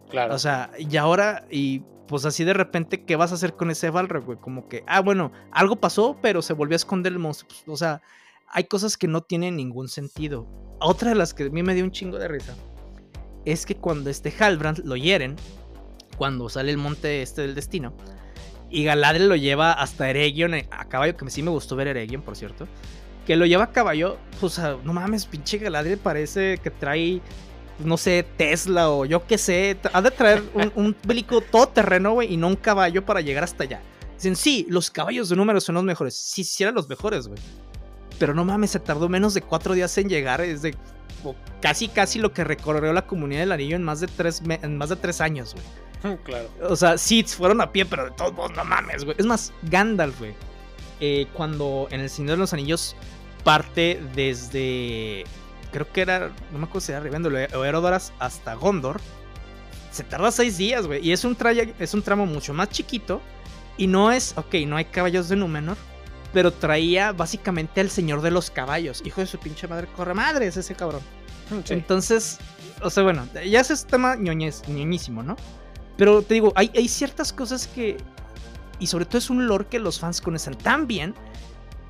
[0.08, 0.34] Claro.
[0.34, 3.90] O sea, y ahora, y pues así de repente, ¿qué vas a hacer con ese
[3.90, 4.38] Balrog, güey?
[4.38, 7.48] Como que, ah, bueno, algo pasó, pero se volvió a esconder el monstruo.
[7.48, 8.02] Pues, o sea,
[8.48, 10.48] hay cosas que no tienen ningún sentido.
[10.80, 12.56] Otra de las que a mí me dio un chingo de risa
[13.44, 15.36] es que cuando este Halbrand lo hieren,
[16.16, 17.94] cuando sale el monte este del destino,
[18.70, 22.22] y Galadriel lo lleva hasta Eregion eh, a caballo, que sí me gustó ver Eregion,
[22.22, 22.68] por cierto.
[23.26, 27.20] Que lo lleva a caballo, pues no mames, pinche Galadriel parece que trae,
[27.78, 29.76] no sé, Tesla o yo qué sé.
[29.92, 33.64] Ha de traer un, un vehículo todoterreno, güey, y no un caballo para llegar hasta
[33.64, 33.80] allá.
[34.14, 36.14] Dicen, sí, los caballos de número son los mejores.
[36.14, 37.40] Sí, sí eran los mejores, güey.
[38.18, 40.42] Pero no mames, se tardó menos de cuatro días en llegar.
[40.42, 40.74] Es de
[41.62, 44.90] casi, casi lo que recorrió la comunidad del anillo en más de tres, en más
[44.90, 45.64] de tres años, güey.
[46.24, 46.48] Claro.
[46.62, 49.16] O sea, sí, fueron a pie, pero de todos modos, no mames, güey.
[49.18, 50.34] Es más, Gandalf, güey.
[51.00, 52.94] Eh, cuando en El Señor de los Anillos
[53.44, 55.24] parte desde.
[55.72, 56.30] Creo que era.
[56.52, 59.00] No me acuerdo si era arribando o Herodoras hasta Gondor.
[59.90, 61.04] Se tarda seis días, güey.
[61.06, 61.36] Y es un,
[61.78, 63.20] es un tramo mucho más chiquito.
[63.76, 64.34] Y no es.
[64.36, 65.76] Ok, no hay caballos de Númenor.
[66.32, 69.02] Pero traía básicamente al Señor de los Caballos.
[69.04, 71.00] Hijo de su pinche madre, corre madre, es ese cabrón.
[71.68, 72.38] Entonces,
[72.82, 75.36] o sea, bueno, ya ese tema ñoñez, ñoñísimo, ¿no?
[76.00, 77.98] Pero te digo, hay, ciertas cosas que.
[78.78, 81.14] Y sobre todo es un lore que los fans conocen tan bien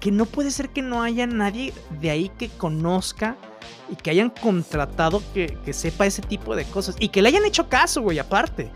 [0.01, 3.37] que no puede ser que no haya nadie de ahí que conozca
[3.89, 7.45] y que hayan contratado que, que, sepa ese tipo de cosas y que le hayan
[7.45, 8.72] hecho caso, güey, aparte.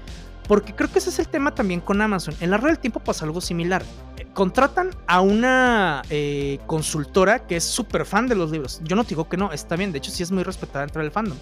[0.46, 2.36] Porque creo que ese es el tema también con Amazon.
[2.38, 3.82] En la red del tiempo pasa algo similar.
[4.34, 8.80] Contratan a una eh, consultora que es súper fan de los libros.
[8.84, 11.10] Yo no digo que no, está bien, de hecho sí es muy respetada dentro del
[11.10, 11.38] fandom.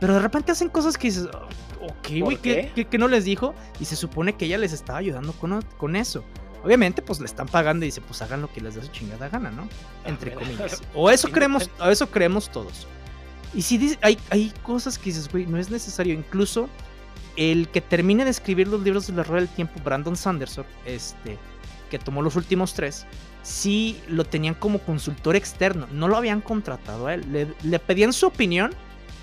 [0.00, 3.54] Pero de repente hacen cosas que dices, oh, ok, güey, ¿qué, no les dijo?
[3.80, 6.24] Y se supone que ella les estaba ayudando con, con eso.
[6.64, 9.28] Obviamente, pues le están pagando y dice, pues hagan lo que les dé su chingada
[9.28, 9.68] gana, ¿no?
[10.04, 10.82] Entre comillas.
[10.94, 12.86] O eso creemos, o eso creemos todos.
[13.54, 16.12] Y si dice, hay, hay cosas que dices, güey, no es necesario.
[16.12, 16.68] Incluso
[17.36, 21.38] el que termine de escribir los libros de la Rueda del Tiempo, Brandon Sanderson, este,
[21.90, 23.06] que tomó los últimos tres,
[23.42, 25.86] sí lo tenían como consultor externo.
[25.92, 27.24] No lo habían contratado a él.
[27.30, 28.74] Le, le pedían su opinión.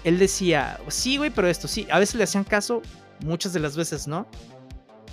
[0.03, 1.87] Él decía, sí, güey, pero esto sí.
[1.91, 2.81] A veces le hacían caso,
[3.23, 4.27] muchas de las veces no.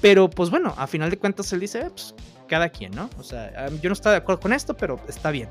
[0.01, 2.15] Pero pues bueno, a final de cuentas él dice, eh, pues
[2.49, 3.09] cada quien, ¿no?
[3.19, 5.49] O sea, yo no estaba de acuerdo con esto, pero está bien.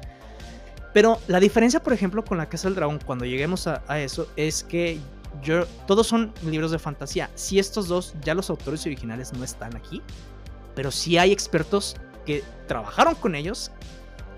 [0.94, 4.64] Pero la diferencia, por ejemplo, con la Casa del Dragón, cuando lleguemos a, eso, es
[4.64, 5.00] que
[5.44, 7.30] yo, todos son libros de fantasía.
[7.36, 10.02] Si estos dos, ya los autores originales no están aquí,
[10.76, 13.72] pero sí hay expertos que trabajaron con ellos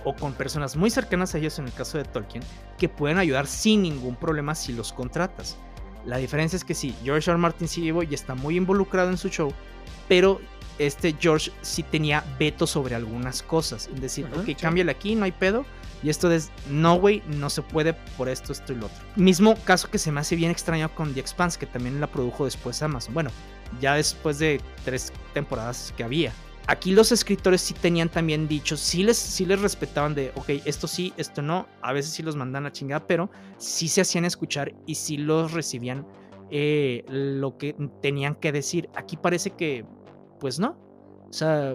[0.03, 2.43] o con personas muy cercanas a ellos, en el caso de Tolkien,
[2.77, 5.57] que pueden ayudar sin ningún problema si los contratas.
[6.05, 7.37] La diferencia es que sí, George R.
[7.37, 9.53] Martin sigue y está muy involucrado en su show,
[10.07, 10.41] pero
[10.79, 13.89] este George sí tenía veto sobre algunas cosas.
[13.93, 15.65] Es decir, ok, cámbiale aquí, no hay pedo.
[16.03, 18.97] Y esto es, no, güey, no se puede por esto, esto y lo otro.
[19.15, 22.45] Mismo caso que se me hace bien extraño con The Expanse, que también la produjo
[22.45, 23.13] después Amazon.
[23.13, 23.29] Bueno,
[23.79, 26.33] ya después de tres temporadas que había.
[26.67, 30.87] Aquí los escritores sí tenían también dicho, sí les, sí les respetaban de, ok, esto
[30.87, 31.67] sí, esto no.
[31.81, 35.51] A veces sí los mandan a chingada, pero sí se hacían escuchar y sí los
[35.51, 36.05] recibían
[36.49, 38.89] eh, lo que tenían que decir.
[38.95, 39.85] Aquí parece que
[40.39, 40.77] pues no.
[41.29, 41.73] O sea,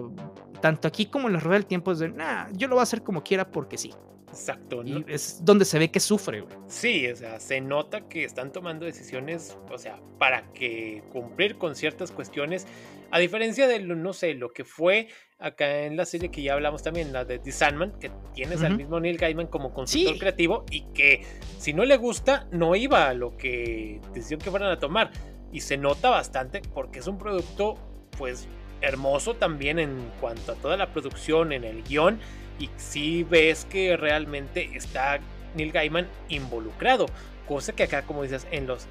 [0.61, 2.83] tanto aquí como en la rueda del tiempo es de, nah, yo lo voy a
[2.83, 3.91] hacer como quiera porque sí.
[4.29, 4.83] Exacto.
[4.83, 6.55] Y es donde se ve que sufre, güey.
[6.67, 11.75] Sí, o sea, se nota que están tomando decisiones, o sea, para que cumplir con
[11.75, 12.67] ciertas cuestiones,
[13.11, 15.07] a diferencia de, no sé, lo que fue
[15.39, 18.75] acá en la serie que ya hablamos también, la de The Sandman, que tienes al
[18.75, 21.23] mismo Neil Gaiman como consultor creativo y que
[21.59, 25.11] si no le gusta, no iba a lo que decisión que fueran a tomar.
[25.51, 27.75] Y se nota bastante porque es un producto,
[28.17, 28.47] pues,
[28.81, 32.19] hermoso también en cuanto a toda la producción, en el guion,
[32.59, 35.19] y si ves que realmente está
[35.55, 37.05] Neil Gaiman involucrado,
[37.47, 38.87] cosa que acá, como dices, en los,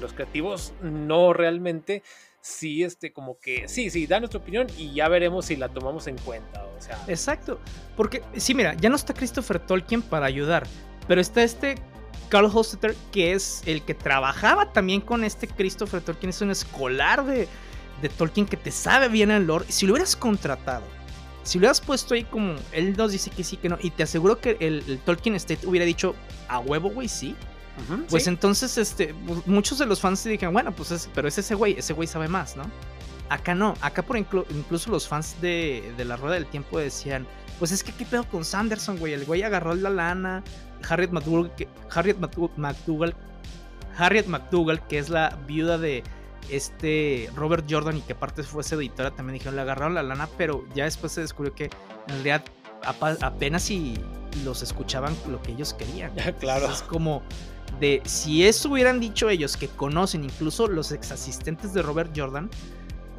[0.00, 2.02] los creativos no realmente,
[2.40, 6.06] sí, este, como que, sí, sí, da nuestra opinión y ya veremos si la tomamos
[6.06, 7.02] en cuenta, o sea.
[7.06, 7.60] Exacto,
[7.96, 10.66] porque, sí, mira, ya no está Christopher Tolkien para ayudar,
[11.06, 11.76] pero está este
[12.28, 17.24] Carl Hostetter, que es el que trabajaba también con este Christopher Tolkien, es un escolar
[17.24, 17.48] de,
[18.00, 20.84] de Tolkien que te sabe bien el lore, si lo hubieras contratado,
[21.42, 24.02] si lo hubieras puesto ahí como él nos dice que sí, que no, y te
[24.02, 26.14] aseguro que el, Tolkien State hubiera dicho
[26.48, 27.36] a huevo, güey, sí.
[28.08, 29.14] Pues entonces, este,
[29.46, 32.06] muchos de los fans se dijeron, bueno, pues es, pero es ese güey, ese güey
[32.06, 32.64] sabe más, ¿no?
[33.28, 37.26] Acá no, acá por incluso los fans de, de, la Rueda del Tiempo decían,
[37.58, 40.42] pues es que qué pedo con Sanderson, güey, el güey agarró la lana,
[40.88, 43.14] Harriet McDougall, que, Harriet McDougall,
[43.96, 46.02] Harriet McDougall, que es la viuda de,
[46.50, 50.64] este Robert Jordan y que aparte fuese editora también dijeron le agarraron la lana, pero
[50.74, 52.44] ya después se descubrió que en realidad
[53.20, 53.94] apenas si
[54.44, 56.12] los escuchaban lo que ellos querían.
[56.40, 56.70] claro.
[56.70, 57.22] es como
[57.78, 62.50] de si eso hubieran dicho ellos que conocen incluso los ex asistentes de Robert Jordan,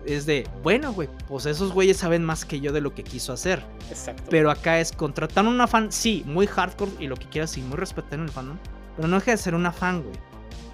[0.05, 3.33] es de, bueno, güey, pues esos güeyes saben más que yo de lo que quiso
[3.33, 3.63] hacer.
[3.89, 4.23] Exacto.
[4.29, 7.77] Pero acá es contratar una fan, sí, muy hardcore y lo que quieras, sí, muy
[7.77, 8.57] respetar en el fandom,
[8.95, 10.31] pero no deja de ser una fan, güey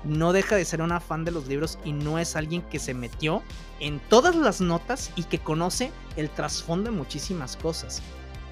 [0.07, 2.93] no deja de ser una fan de los libros y no es alguien que se
[2.93, 3.43] metió
[3.79, 8.01] en todas las notas y que conoce el trasfondo de muchísimas cosas.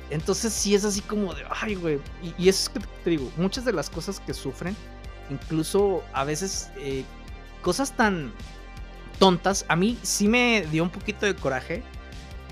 [0.09, 1.99] Entonces sí es así como de, ay, güey.
[2.37, 4.75] Y, eso es que te digo, muchas de las cosas que sufren,
[5.29, 7.03] incluso a veces eh,
[7.61, 8.31] cosas tan
[9.19, 11.83] tontas, a mí sí me dio un poquito de coraje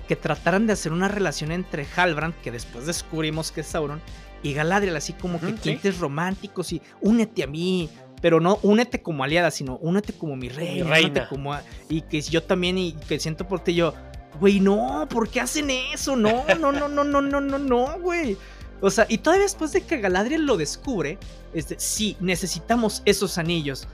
[0.07, 4.01] que trataran de hacer una relación entre Halbrand, que después descubrimos que es Sauron,
[4.41, 7.89] y Galadriel, así como que tintes románticos y únete a mí,
[8.21, 11.30] pero no únete como aliada, sino únete como mi rey, reina.
[11.30, 11.55] Como
[11.89, 13.93] y que yo también y que siento por ti yo,
[14.39, 16.15] güey, no, ¿por qué hacen eso?
[16.15, 18.38] No, no, no, no, no, no, no, no, güey.
[18.82, 21.17] O sea, y todavía después de que Galadriel lo descubre,
[21.53, 23.88] es de, sí, necesitamos esos anillos.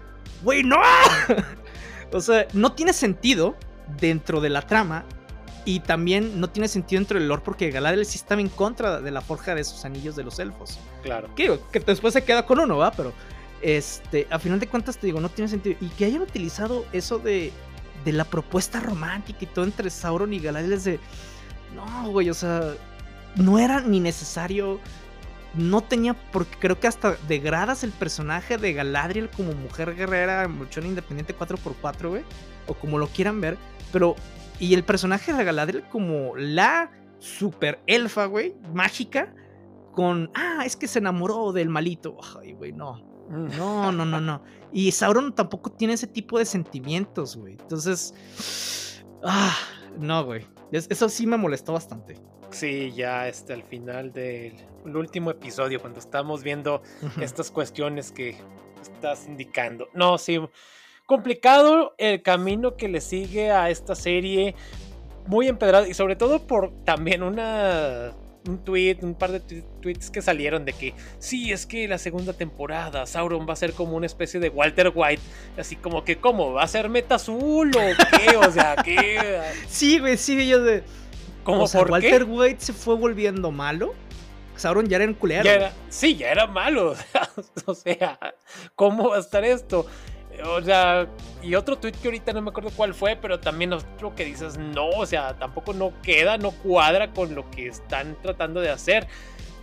[0.43, 0.77] Güey, no.
[2.11, 3.55] o sea, no tiene sentido
[3.99, 5.05] dentro de la trama
[5.65, 9.11] y también no tiene sentido dentro del lore porque Galadriel sí estaba en contra de
[9.11, 10.79] la forja de esos anillos de los elfos.
[11.03, 11.33] Claro.
[11.35, 12.91] Que, que después se queda con uno, ¿va?
[12.91, 13.13] Pero
[13.61, 15.77] este, a final de cuentas te digo, no tiene sentido.
[15.81, 17.51] Y que hayan utilizado eso de,
[18.05, 20.99] de la propuesta romántica y todo entre Sauron y Galadriel de...
[21.75, 22.73] No, güey, o sea,
[23.35, 24.79] no era ni necesario.
[25.55, 30.85] No tenía, porque creo que hasta degradas el personaje de Galadriel como mujer guerrera, luchón
[30.85, 32.23] independiente 4x4, güey.
[32.67, 33.57] O como lo quieran ver.
[33.91, 34.15] Pero,
[34.59, 39.33] y el personaje de Galadriel como la super elfa, güey, mágica.
[39.93, 42.17] Con, ah, es que se enamoró del malito.
[42.39, 43.03] Ay, güey, no.
[43.29, 44.41] No, no, no, no.
[44.71, 47.57] Y Sauron tampoco tiene ese tipo de sentimientos, güey.
[47.59, 49.03] Entonces.
[49.23, 49.55] Ah,
[49.99, 50.45] no, güey.
[50.71, 52.15] eso sí me molestó bastante.
[52.51, 54.53] Sí, ya este, al final del
[54.85, 56.81] último episodio, cuando estamos viendo
[57.21, 58.35] estas cuestiones que
[58.81, 59.87] estás indicando.
[59.93, 60.39] No, sí,
[61.05, 64.55] complicado el camino que le sigue a esta serie,
[65.27, 68.13] muy empedrado y sobre todo por también una
[68.47, 69.39] un tweet, un par de
[69.81, 73.73] tweets que salieron de que sí, es que la segunda temporada Sauron va a ser
[73.73, 75.21] como una especie de Walter White,
[75.57, 76.53] así como que, ¿cómo?
[76.53, 78.37] ¿Va a ser meta azul o qué?
[78.37, 79.39] O sea, ¿qué?
[79.67, 80.83] Sí, güey, sí, yo de.
[81.43, 83.93] ¿Cómo o sea, Walter White se fue volviendo malo.
[84.55, 85.49] Sauron ya era un culero.
[85.89, 86.95] sí, ya era malo.
[87.65, 88.19] o sea,
[88.75, 89.85] ¿cómo va a estar esto?
[90.45, 91.07] O sea,
[91.41, 94.57] y otro tweet que ahorita no me acuerdo cuál fue, pero también otro que dices,
[94.57, 99.07] no, o sea, tampoco no queda, no cuadra con lo que están tratando de hacer.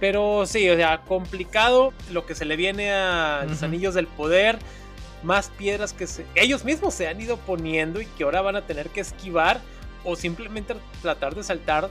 [0.01, 4.59] Pero sí, o sea, complicado lo que se le viene a los anillos del poder,
[5.23, 8.91] más piedras que ellos mismos se han ido poniendo y que ahora van a tener
[8.91, 9.61] que esquivar
[10.07, 11.91] o simplemente tratar de saltar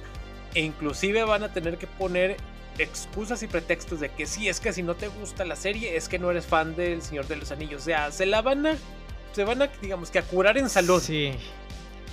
[0.56, 2.38] e inclusive van a tener que poner
[2.78, 6.10] excusas y pretextos de que sí, es que si no te gusta la serie, es
[6.10, 7.82] que no eres fan del Señor de los Anillos.
[7.82, 8.76] O sea, se la van a,
[9.34, 11.02] se van a, digamos que a curar en salud.
[11.02, 11.34] Sí.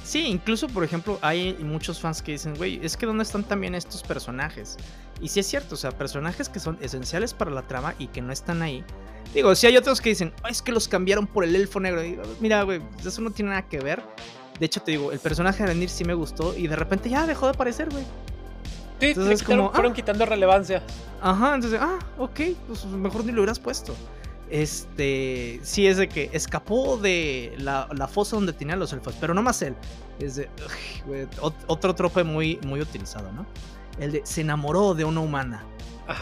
[0.04, 3.76] Sí, incluso, por ejemplo, hay muchos fans que dicen, güey, es que ¿dónde están también
[3.76, 4.76] estos personajes?
[5.20, 8.20] Y sí es cierto, o sea, personajes que son esenciales para la trama y que
[8.20, 8.84] no están ahí.
[9.32, 12.02] Digo, si hay otros que dicen, es que los cambiaron por el elfo negro.
[12.40, 14.02] Mira, güey, eso no tiene nada que ver.
[14.62, 17.26] De hecho, te digo, el personaje de Renir sí me gustó y de repente ya
[17.26, 18.04] dejó de aparecer, güey.
[19.00, 19.94] Sí, entonces, como, fueron ah.
[19.96, 20.84] quitando relevancia.
[21.20, 23.92] Ajá, entonces, ah, ok, pues mejor ni lo hubieras puesto.
[24.48, 29.42] Este, sí es de que escapó de la, fosa donde tenían los elfos, pero no
[29.42, 29.74] más él.
[30.20, 30.48] Es de,
[31.40, 33.44] otro trope muy, muy utilizado, ¿no?
[33.98, 35.64] El de se enamoró de una humana.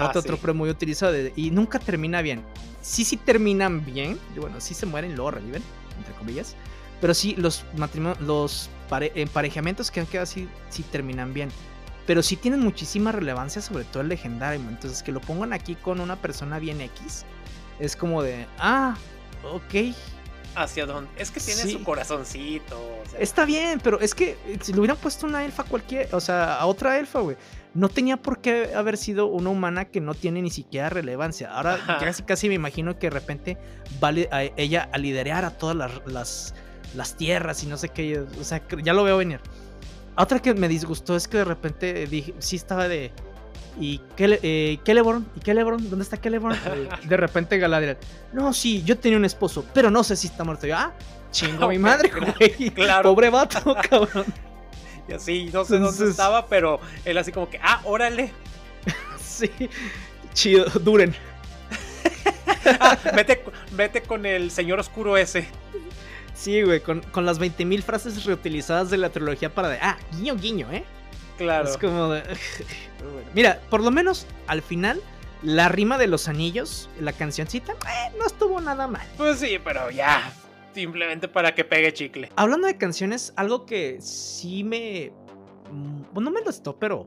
[0.03, 2.43] otro trope muy utilizado y nunca termina bien.
[2.81, 5.63] Sí, sí terminan bien, bueno, sí se mueren y luego reviven,
[5.99, 6.57] entre comillas.
[7.01, 8.71] Pero sí, los matrimonios, los
[9.15, 11.51] emparejamientos que han quedado así, sí terminan bien
[12.11, 14.61] pero sí tienen muchísima relevancia, sobre todo el legendario.
[14.69, 17.25] Entonces, que lo pongan aquí con una persona bien X,
[17.79, 18.97] es como de, ah,
[19.45, 19.95] ok.
[20.57, 21.09] ¿Hacia dónde?
[21.17, 22.77] Es que tiene su corazoncito.
[23.17, 26.57] Está bien, pero es que eh, si le hubieran puesto una elfa cualquier, o sea,
[26.57, 27.37] a otra elfa, güey,
[27.75, 31.53] no tenía por qué haber sido una humana que no tiene ni siquiera relevancia.
[31.53, 33.59] Ahora casi casi me imagino que de repente
[34.01, 36.55] vale a ella a liderar a todas las, las,
[36.95, 38.25] las tierras y no sé qué.
[38.41, 39.41] O sea, ya lo veo venir.
[40.17, 43.13] Otra que me disgustó es que de repente dije, sí estaba de.
[43.79, 45.27] ¿Y qué, eh, Celeborn?
[45.37, 45.89] ¿Y Celeborn?
[45.89, 46.59] ¿Dónde está Celeborn?
[47.09, 47.97] de repente Galadriel.
[48.33, 50.67] No, sí, yo tenía un esposo, pero no sé si está muerto.
[50.67, 50.93] Yo, ah,
[51.31, 52.71] chingo mi madre, güey.
[52.75, 53.11] Claro.
[53.11, 54.27] Pobre vato, cabrón.
[55.09, 58.33] Y así, no sé dónde estaba, pero él así como que, ah, órale.
[59.21, 59.51] sí,
[60.35, 61.15] chido, duren.
[62.79, 65.49] ah, vete, vete con el señor oscuro ese.
[66.41, 70.37] Sí, güey, con, con las 20.000 frases reutilizadas de la trilogía para de, ah, guiño,
[70.37, 70.85] guiño, ¿eh?
[71.37, 71.69] Claro.
[71.69, 72.23] Es como de...
[73.35, 75.03] Mira, por lo menos al final,
[75.43, 79.07] la rima de los anillos, la cancioncita, eh, no estuvo nada mal.
[79.19, 80.33] Pues sí, pero ya,
[80.73, 82.31] simplemente para que pegue chicle.
[82.37, 85.13] Hablando de canciones, algo que sí me...
[86.15, 87.07] Bueno, no me gustó, pero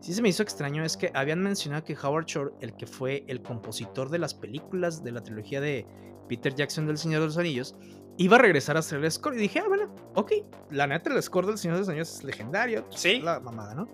[0.00, 3.24] sí se me hizo extraño es que habían mencionado que Howard Shore, el que fue
[3.26, 5.86] el compositor de las películas de la trilogía de
[6.28, 7.74] Peter Jackson del Señor de los Anillos,
[8.20, 9.34] iba a regresar a hacer el score.
[9.34, 10.32] Y dije, ah, bueno, ok,
[10.70, 12.86] la neta, el score del Señor de los Anillos es legendario.
[12.90, 13.20] Sí.
[13.20, 13.88] La mamada, ¿no?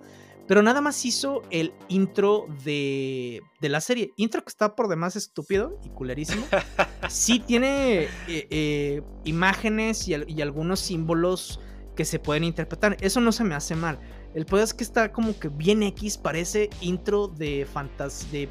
[0.49, 4.13] Pero nada más hizo el intro de, de la serie.
[4.17, 6.45] Intro que está por demás estúpido y culerísimo.
[7.09, 11.61] sí tiene eh, eh, imágenes y, y, algunos símbolos
[11.95, 12.97] que se pueden interpretar.
[13.01, 14.01] Eso no se me hace mal.
[14.35, 18.49] El poder es que está como que bien X, parece intro de, fantas de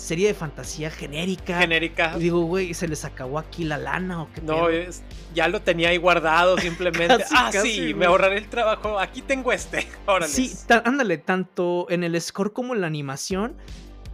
[0.00, 1.58] serie de fantasía genérica.
[1.58, 2.14] Genérica.
[2.16, 4.40] Y digo, güey, ¿se les acabó aquí la lana o qué?
[4.40, 4.68] No,
[5.34, 7.24] ya lo tenía ahí guardado simplemente.
[7.36, 8.98] ah, sí, me ahorraré el trabajo.
[8.98, 9.86] Aquí tengo este.
[10.06, 10.32] Órale.
[10.32, 10.52] Sí,
[10.84, 13.56] ándale, tanto en el score como en la animación.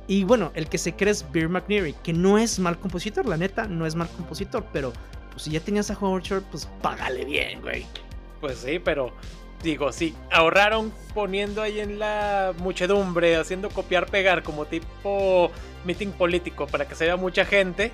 [0.08, 3.36] Y bueno, el que se cree es Beer McNeary, que no es mal compositor, la
[3.36, 4.92] neta, no es mal compositor, pero
[5.30, 7.84] pues si ya tenías a Howard Shore, pues págale bien, güey.
[8.40, 9.12] Pues sí, pero
[9.62, 15.50] digo, sí, ahorraron poniendo ahí en la muchedumbre, haciendo copiar, pegar, como tipo
[15.84, 17.92] meeting político para que se vea mucha gente.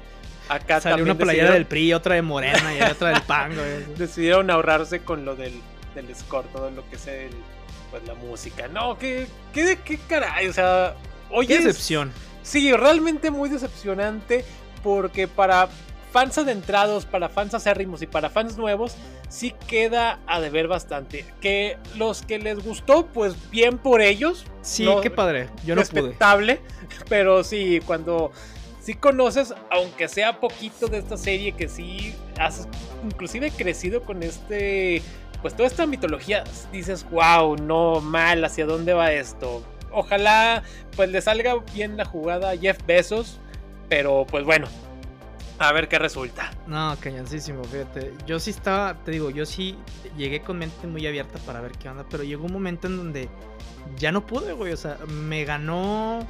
[0.48, 3.52] Acá Salió una playera del PRI, otra de Morena y otra del PAN,
[3.96, 5.52] Decidieron ahorrarse con lo del,
[5.94, 7.30] del score, todo lo que es el,
[7.90, 8.68] pues, la música.
[8.68, 10.94] No, qué, qué, qué caray, o sea,
[11.30, 11.58] oye.
[11.58, 12.12] decepción.
[12.42, 14.44] Sí, realmente muy decepcionante
[14.82, 15.68] porque para
[16.12, 18.94] fans adentrados, para fans acérrimos y para fans nuevos,
[19.28, 21.24] sí queda a deber bastante.
[21.40, 24.44] Que los que les gustó, pues bien por ellos.
[24.60, 25.48] Sí, qué padre.
[25.64, 26.60] Yo no respetable,
[27.08, 28.30] pero sí, cuando
[28.80, 32.68] sí conoces, aunque sea poquito de esta serie, que sí has
[33.02, 35.02] inclusive crecido con este
[35.40, 39.64] pues toda esta mitología dices, wow, no mal, ¿hacia dónde va esto?
[39.90, 40.62] Ojalá
[40.94, 43.40] pues le salga bien la jugada a Jeff Bezos,
[43.88, 44.68] pero pues bueno,
[45.68, 46.50] a ver qué resulta.
[46.66, 48.12] No, cañoncísimo, fíjate.
[48.26, 49.76] Yo sí estaba, te digo, yo sí
[50.16, 53.28] llegué con mente muy abierta para ver qué onda, pero llegó un momento en donde
[53.96, 54.72] ya no pude, güey.
[54.72, 56.26] O sea, me ganó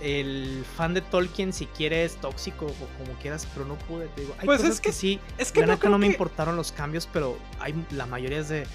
[0.00, 4.34] el fan de Tolkien si quieres tóxico o como quieras, pero no pude, te digo.
[4.38, 7.38] Hay pues cosas es que, sí, es que no, no me importaron los cambios, pero
[7.60, 8.66] hay la mayoría es de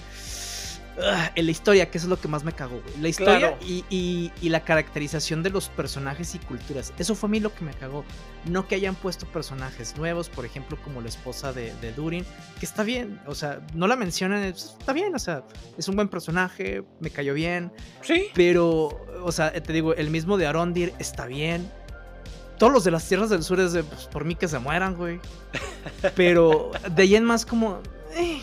[1.36, 4.62] en la historia, que eso es lo que más me cagó, La historia y, la
[4.62, 6.94] caracterización de los personajes y culturas.
[6.98, 8.04] Eso fue a mí lo que me cagó.
[8.46, 12.26] No que hayan puesto personajes nuevos, por ejemplo, como la esposa de, Durin,
[12.60, 15.44] que está bien, o sea, no la mencionan, está bien, o sea,
[15.78, 17.72] es un buen personaje, me cayó bien.
[18.02, 18.28] Sí.
[18.34, 21.70] Pero, o sea, te digo, el mismo de Arondir está bien.
[22.58, 24.96] Todos los de las tierras del sur es de, pues, por mí que se mueran,
[24.96, 25.20] güey.
[26.16, 27.82] Pero de ahí en más como...
[28.16, 28.42] Eh,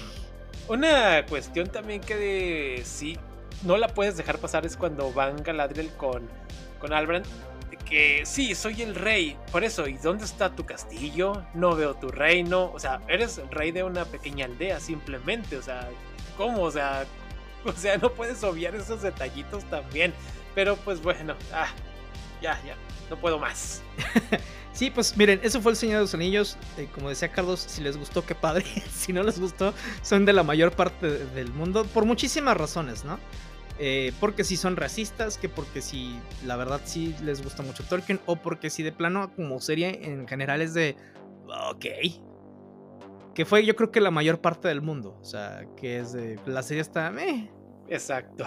[0.68, 3.18] una cuestión también que de, sí
[3.62, 6.28] no la puedes dejar pasar es cuando van Galadriel con,
[6.78, 7.26] con Albrand.
[7.84, 9.36] Que sí, soy el rey.
[9.52, 11.44] Por eso, ¿y dónde está tu castillo?
[11.54, 12.72] No veo tu reino.
[12.72, 15.56] O sea, eres rey de una pequeña aldea simplemente.
[15.56, 15.88] O sea,
[16.36, 16.62] ¿cómo?
[16.62, 17.04] O sea,
[17.64, 20.12] o sea, no puedes obviar esos detallitos también.
[20.54, 21.68] Pero pues bueno, ah,
[22.42, 22.74] ya, ya,
[23.08, 23.82] no puedo más.
[24.77, 26.59] Sí, pues miren, eso fue el Señor de los Anillos.
[26.77, 28.62] Eh, como decía Carlos, si les gustó, qué padre.
[28.93, 29.72] si no les gustó,
[30.03, 31.87] son de la mayor parte del mundo.
[31.87, 33.18] Por muchísimas razones, ¿no?
[33.79, 38.20] Eh, porque si son racistas, que porque si la verdad sí les gusta mucho Tolkien,
[38.27, 40.95] o porque si de plano como serie en general es de...
[41.70, 41.87] Ok.
[43.35, 45.16] Que fue yo creo que la mayor parte del mundo.
[45.22, 46.39] O sea, que es de...
[46.45, 47.14] La serie está...
[47.18, 47.51] Eh.
[47.89, 48.45] Exacto.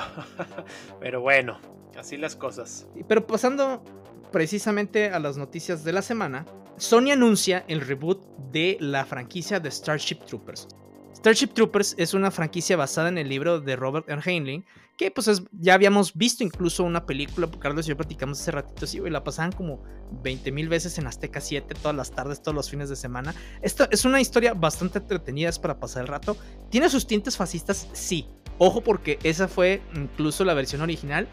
[1.00, 1.60] Pero bueno,
[1.98, 2.88] así las cosas.
[3.08, 3.84] Pero pasando
[4.32, 6.46] precisamente a las noticias de la semana,
[6.78, 10.68] Sony anuncia el reboot de la franquicia de Starship Troopers.
[11.14, 14.22] Starship Troopers es una franquicia basada en el libro de Robert R.
[14.24, 14.66] Heinlein,
[14.98, 19.02] que pues ya habíamos visto incluso una película, Carlos y yo platicamos hace ratito, sí,
[19.06, 19.84] y la pasaban como
[20.24, 23.36] 20 mil veces en Azteca 7 todas las tardes, todos los fines de semana.
[23.62, 26.38] Esta es una historia bastante entretenida, es para pasar el rato.
[26.70, 27.90] ¿Tiene sus tintes fascistas?
[27.92, 28.28] Sí.
[28.58, 31.28] Ojo porque esa fue incluso la versión original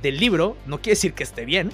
[0.00, 1.70] del libro, no quiere decir que esté bien,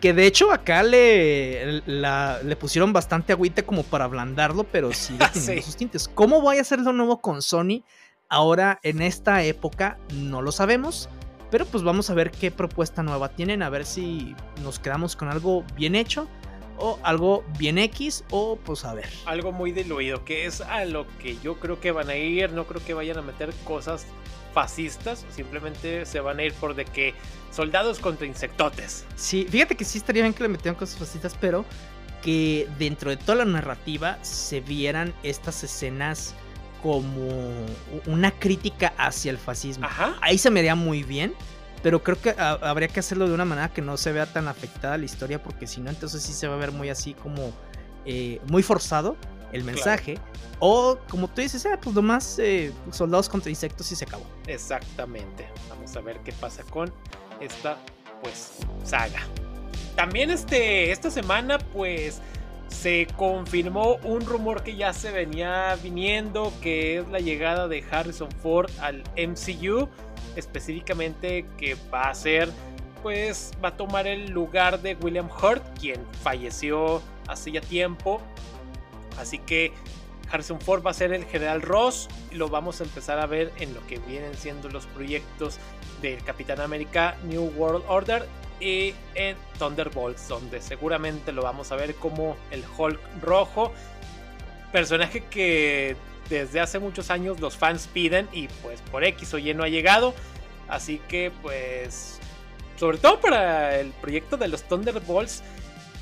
[0.00, 5.62] que de hecho acá le, le pusieron bastante agüita como para ablandarlo, pero sí tiene
[5.62, 6.08] sus tintes.
[6.08, 7.82] ¿Cómo voy a hacerlo nuevo con Sony?
[8.28, 11.08] Ahora, en esta época, no lo sabemos.
[11.50, 15.28] Pero pues vamos a ver qué propuesta nueva tienen, a ver si nos quedamos con
[15.28, 16.28] algo bien hecho
[16.78, 19.08] o algo bien X o pues a ver.
[19.26, 22.66] Algo muy diluido, que es a lo que yo creo que van a ir, no
[22.66, 24.06] creo que vayan a meter cosas
[24.52, 27.14] fascistas, simplemente se van a ir por de que
[27.50, 29.04] soldados contra insectotes.
[29.16, 31.64] Sí, fíjate que sí estaría bien que le metieran cosas fascistas, pero
[32.22, 36.34] que dentro de toda la narrativa se vieran estas escenas
[36.82, 37.28] como
[38.06, 39.86] una crítica hacia el fascismo.
[40.20, 41.34] Ahí se me vería muy bien,
[41.82, 44.96] pero creo que habría que hacerlo de una manera que no se vea tan afectada
[44.96, 47.52] la historia, porque si no, entonces sí se va a ver muy así como
[48.06, 49.16] eh, muy forzado
[49.52, 50.18] el mensaje.
[50.58, 54.24] O como tú dices, ah, pues nomás eh, soldados contra insectos y se acabó.
[54.46, 55.48] Exactamente.
[55.68, 56.92] Vamos a ver qué pasa con
[57.40, 57.78] esta
[58.22, 59.20] pues saga.
[59.96, 62.20] También este, esta semana pues
[62.68, 68.30] se confirmó un rumor que ya se venía viniendo, que es la llegada de Harrison
[68.42, 69.88] Ford al MCU,
[70.36, 72.48] específicamente que va a ser,
[73.02, 78.20] pues va a tomar el lugar de William Hurt, quien falleció hace ya tiempo
[79.18, 79.72] Así que
[80.30, 83.74] Harrison Ford va a ser el General Ross lo vamos a empezar a ver en
[83.74, 85.58] lo que vienen siendo los proyectos
[86.00, 88.26] del Capitán América New World Order
[88.60, 93.72] y en Thunderbolts, donde seguramente lo vamos a ver como el Hulk rojo,
[94.70, 95.96] personaje que
[96.28, 99.68] desde hace muchos años los fans piden y pues por X o Y no ha
[99.68, 100.14] llegado,
[100.68, 102.20] así que pues
[102.76, 105.42] sobre todo para el proyecto de los Thunderbolts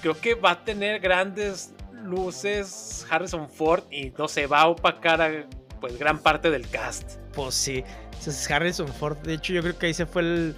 [0.03, 1.73] creo que va a tener grandes
[2.05, 5.47] luces Harrison Ford y no se va a opacar
[5.81, 7.19] pues gran parte del cast.
[7.35, 7.85] Pues sí,
[8.27, 9.17] es Harrison Ford.
[9.19, 10.55] De hecho, yo creo que ahí se fue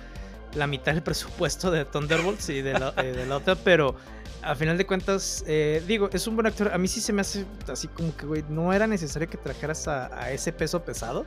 [0.54, 3.96] la mitad del presupuesto de Thunderbolts y de la, eh, otra, pero
[4.42, 6.72] a final de cuentas, eh, digo, es un buen actor.
[6.72, 9.86] A mí sí se me hace así como que, güey, no era necesario que trajeras
[9.88, 11.26] a, ese peso pesado.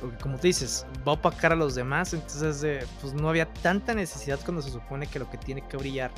[0.00, 2.12] Porque como tú dices, va a opacar a los demás.
[2.12, 6.10] Entonces, pues no había tanta necesidad cuando se supone que lo que tiene que brillar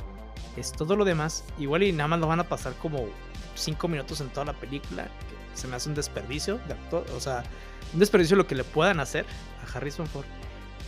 [0.57, 1.43] es todo lo demás.
[1.57, 3.07] Igual y nada más lo van a pasar como
[3.55, 5.03] 5 minutos en toda la película.
[5.03, 7.05] Que se me hace un desperdicio de actor.
[7.15, 7.43] O sea,
[7.93, 9.25] un desperdicio lo que le puedan hacer
[9.63, 10.25] a Harrison Ford.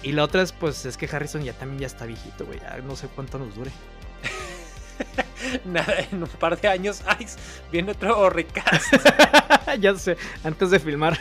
[0.03, 2.59] Y la otra es, pues, es que Harrison ya también ya está viejito, güey.
[2.59, 3.71] Ya no sé cuánto nos dure.
[5.65, 7.25] Nada, en un par de años, ay,
[7.71, 8.93] viene otro recast.
[9.79, 11.17] ya sé, antes de filmar.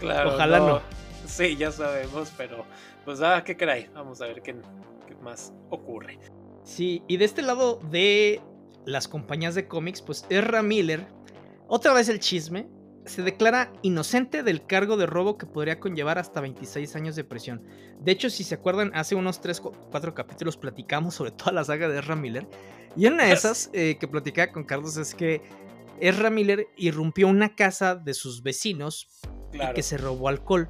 [0.00, 0.34] claro.
[0.34, 0.80] Ojalá no.
[1.26, 2.64] Sí, ya sabemos, pero
[3.04, 3.90] pues ah, qué caray.
[3.94, 4.54] Vamos a ver qué,
[5.06, 6.18] qué más ocurre.
[6.64, 8.40] Sí, y de este lado de
[8.86, 11.06] las compañías de cómics, pues Ezra Miller,
[11.68, 12.68] otra vez el chisme,
[13.04, 17.62] se declara inocente del cargo de robo que podría conllevar hasta 26 años de prisión.
[18.00, 21.88] De hecho, si se acuerdan, hace unos 3 4 capítulos platicamos sobre toda la saga
[21.88, 22.46] de Ezra Miller.
[22.96, 25.42] Y una de esas eh, que platicaba con Carlos es que
[26.00, 29.08] Ezra Miller irrumpió una casa de sus vecinos
[29.52, 30.68] y que se robó alcohol.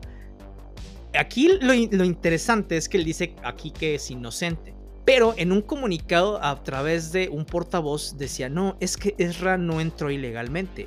[1.19, 4.75] Aquí lo, lo interesante es que él dice aquí que es inocente.
[5.05, 9.81] Pero en un comunicado a través de un portavoz decía, no, es que Ezra no
[9.81, 10.87] entró ilegalmente.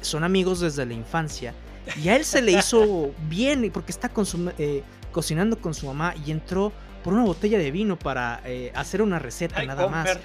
[0.00, 1.54] Son amigos desde la infancia.
[2.02, 4.10] Y a él se le hizo bien porque está
[4.58, 4.82] eh,
[5.12, 6.72] cocinando con su mamá y entró
[7.04, 10.18] por una botella de vino para eh, hacer una receta nada más.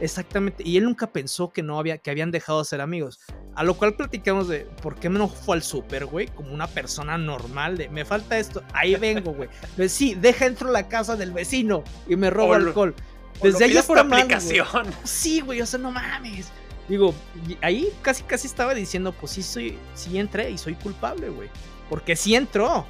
[0.00, 0.62] Exactamente.
[0.66, 3.20] Y él nunca pensó que no había, que habían dejado de ser amigos.
[3.54, 7.16] A lo cual platicamos de por qué no fue al súper, güey, como una persona
[7.16, 9.48] normal de me falta esto, ahí vengo, güey.
[9.76, 12.94] Pues sí, deja entro a la casa del vecino y me roba alcohol.
[13.42, 14.86] Desde ahí está por aplicación.
[15.04, 16.50] Sí, güey, o sea, no mames.
[16.88, 17.14] Digo,
[17.62, 21.48] ahí casi casi estaba diciendo, pues sí soy, sí entré y soy culpable, güey.
[21.88, 22.86] Porque sí entró.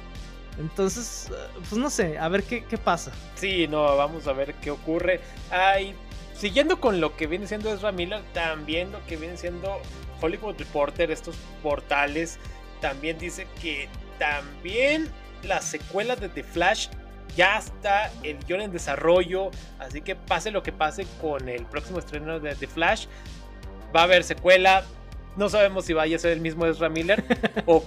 [0.57, 1.29] Entonces,
[1.69, 3.11] pues no sé, a ver qué, qué pasa.
[3.35, 5.19] Sí, no, vamos a ver qué ocurre.
[5.51, 5.93] Hay
[6.37, 9.79] siguiendo con lo que viene siendo Ezra Miller, también lo que viene siendo
[10.21, 12.39] Hollywood Reporter, estos portales,
[12.81, 13.87] también dice que
[14.19, 15.09] también
[15.43, 16.87] la secuela de The Flash
[17.35, 21.99] ya está el guion en desarrollo, así que pase lo que pase con el próximo
[21.99, 23.07] estreno de The Flash,
[23.95, 24.83] va a haber secuela.
[25.35, 27.21] No sabemos si vaya a ser el mismo Ezra Miller
[27.65, 27.83] o, o,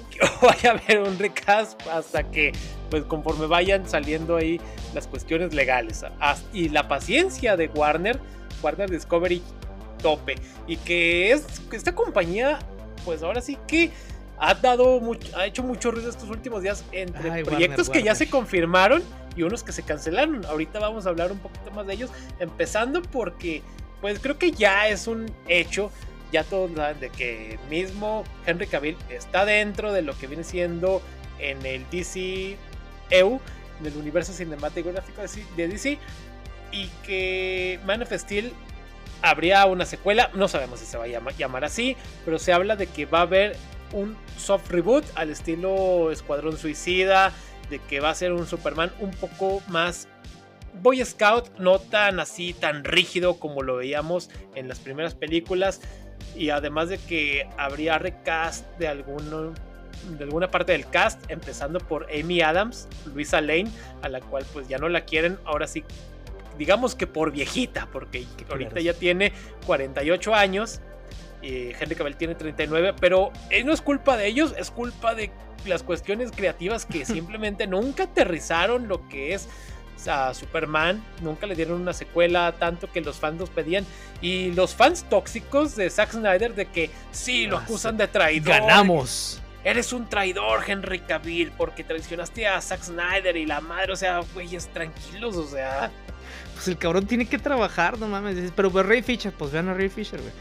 [0.46, 2.53] vaya a haber un recast hasta que,
[2.90, 4.61] pues conforme vayan saliendo ahí
[4.92, 6.05] las cuestiones legales.
[6.53, 8.20] Y la paciencia de Warner
[8.62, 9.42] Warner Discovery
[10.02, 10.36] tope.
[10.66, 12.59] Y que es esta compañía,
[13.04, 13.90] pues ahora sí que
[14.38, 18.30] ha dado mucho, ha hecho mucho ruido estos últimos días entre proyectos que ya se
[18.30, 19.02] confirmaron
[19.36, 20.44] y unos que se cancelaron.
[20.46, 23.62] Ahorita vamos a hablar un poquito más de ellos, empezando porque
[24.00, 25.90] pues creo que ya es un hecho,
[26.32, 31.02] ya todos saben de que mismo Henry Cavill está dentro de lo que viene siendo
[31.38, 32.56] en el DC
[33.11, 33.40] EU,
[33.80, 35.22] en el universo cinematográfico
[35.56, 35.98] de DC
[36.72, 38.52] y que Man of Steel
[39.22, 42.86] habría una secuela, no sabemos si se va a llamar, así, pero se habla de
[42.86, 43.56] que va a haber
[43.92, 47.32] un soft reboot al estilo Escuadrón Suicida,
[47.70, 50.08] de que va a ser un Superman un poco más
[50.82, 55.80] Boy Scout, no tan así, tan rígido como lo veíamos en las primeras películas,
[56.36, 59.54] y además de que habría recast de alguno
[60.16, 63.68] de alguna parte del cast, empezando por Amy Adams, Luisa Lane,
[64.02, 65.84] a la cual pues ya no la quieren, ahora sí
[66.59, 69.32] digamos que por viejita, porque ahorita ya tiene
[69.66, 70.80] 48 años.
[71.40, 75.30] Y Henry Cavill tiene 39, pero eh, no es culpa de ellos, es culpa de
[75.66, 79.48] las cuestiones creativas que simplemente nunca aterrizaron lo que es
[80.09, 83.84] a Superman, nunca le dieron una secuela, tanto que los fans los pedían.
[84.20, 88.61] Y los fans tóxicos de Zack Snyder de que sí, lo ah, acusan de traidor.
[88.61, 89.40] Ganamos.
[89.64, 94.20] Eres un traidor, Henry Cavill, porque traicionaste a Zack Snyder y la madre, o sea,
[94.34, 95.90] güeyes, tranquilos, o sea
[96.59, 98.52] pues el cabrón tiene que trabajar, no mames.
[98.56, 100.32] Pero pues Ray Fisher, pues vean a Ray Fisher, güey.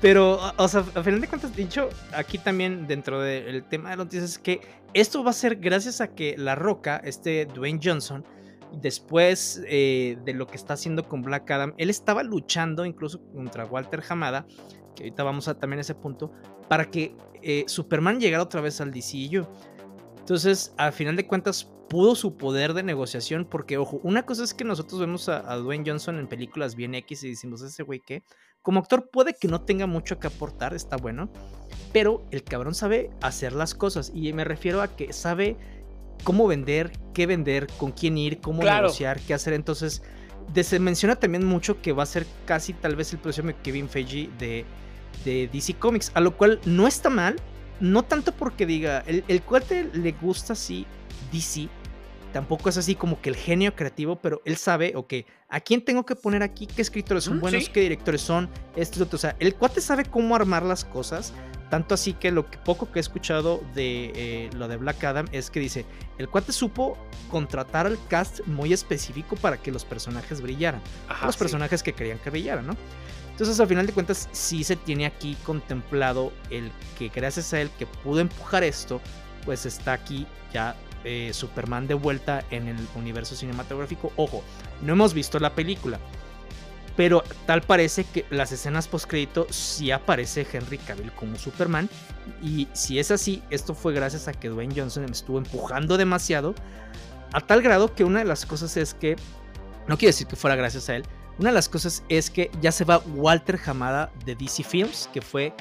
[0.00, 4.30] Pero, o sea, a final de cuentas, dicho aquí también dentro del tema de noticias
[4.30, 4.60] es que
[4.94, 8.24] esto va a ser gracias a que La Roca, este Dwayne Johnson,
[8.72, 13.64] después eh, de lo que está haciendo con Black Adam, él estaba luchando incluso contra
[13.64, 14.44] Walter Hamada,
[14.96, 16.32] que ahorita vamos a también ese punto,
[16.68, 19.46] para que eh, Superman llegara otra vez al DCU.
[20.30, 24.54] Entonces, a final de cuentas, pudo su poder de negociación, porque, ojo, una cosa es
[24.54, 28.22] que nosotros vemos a, Dwayne Johnson en películas bien X y decimos, ese güey que,
[28.62, 31.32] como actor puede que no tenga mucho que aportar, está bueno,
[31.92, 35.56] pero el cabrón sabe hacer las cosas, y me refiero a que sabe
[36.22, 40.00] cómo vender, qué vender, con quién ir, cómo negociar, qué hacer, entonces...
[40.62, 44.30] se menciona también mucho que va a ser casi tal vez el próximo Kevin Feige
[44.38, 44.64] de,
[45.24, 47.34] de DC Comics, a lo cual no está mal,
[47.80, 50.86] no tanto porque diga, el, el cuate le gusta así
[51.32, 51.68] DC,
[52.32, 55.14] tampoco es así como que el genio creativo, pero él sabe, ok,
[55.48, 56.66] ¿a quién tengo que poner aquí?
[56.66, 57.68] ¿Qué escritores son buenos?
[57.68, 58.48] ¿Qué directores son?
[58.76, 61.32] Esto, O sea, el cuate sabe cómo armar las cosas.
[61.70, 65.26] Tanto así que lo que poco que he escuchado de eh, lo de Black Adam
[65.30, 65.86] es que dice,
[66.18, 66.98] el cuate supo
[67.30, 70.82] contratar al cast muy específico para que los personajes brillaran.
[71.24, 72.76] los personajes que querían que brillaran, ¿no?
[73.40, 77.70] Entonces, al final de cuentas, sí se tiene aquí contemplado el que gracias a él
[77.78, 79.00] que pudo empujar esto,
[79.46, 84.12] pues está aquí ya eh, Superman de vuelta en el universo cinematográfico.
[84.16, 84.44] Ojo,
[84.82, 85.98] no hemos visto la película.
[86.98, 91.88] Pero tal parece que las escenas postcrédito sí aparece Henry Cavill como Superman.
[92.42, 96.54] Y si es así, esto fue gracias a que Dwayne Johnson estuvo empujando demasiado.
[97.32, 99.16] A tal grado que una de las cosas es que,
[99.88, 101.06] no quiero decir que fuera gracias a él,
[101.40, 105.22] una de las cosas es que ya se va Walter Hamada de DC Films, que
[105.22, 105.54] fue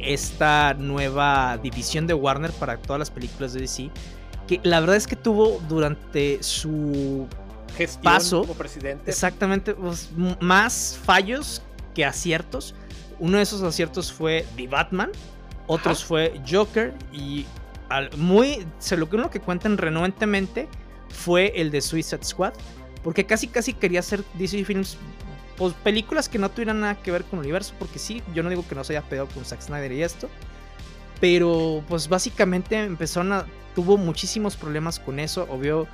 [0.00, 3.90] esta nueva división de Warner para todas las películas de DC,
[4.48, 7.28] que la verdad es que tuvo durante su
[7.76, 9.08] Gestión paso, como presidente.
[9.08, 10.10] exactamente pues,
[10.40, 11.62] más fallos
[11.94, 12.74] que aciertos.
[13.20, 15.10] Uno de esos aciertos fue The Batman,
[15.68, 16.08] otros Ajá.
[16.08, 17.46] fue Joker y
[17.88, 20.68] al- muy, se lo que uno que cuentan renuentemente
[21.08, 22.54] fue el de Suicide Squad,
[23.02, 24.96] porque casi casi quería hacer DC Films
[25.56, 28.50] pues, películas que no tuvieran nada que ver con el universo, porque sí, yo no
[28.50, 30.28] digo que no se haya pegado con Zack Snyder y esto,
[31.20, 35.86] pero pues básicamente empezaron a, tuvo muchísimos problemas con eso, obvio,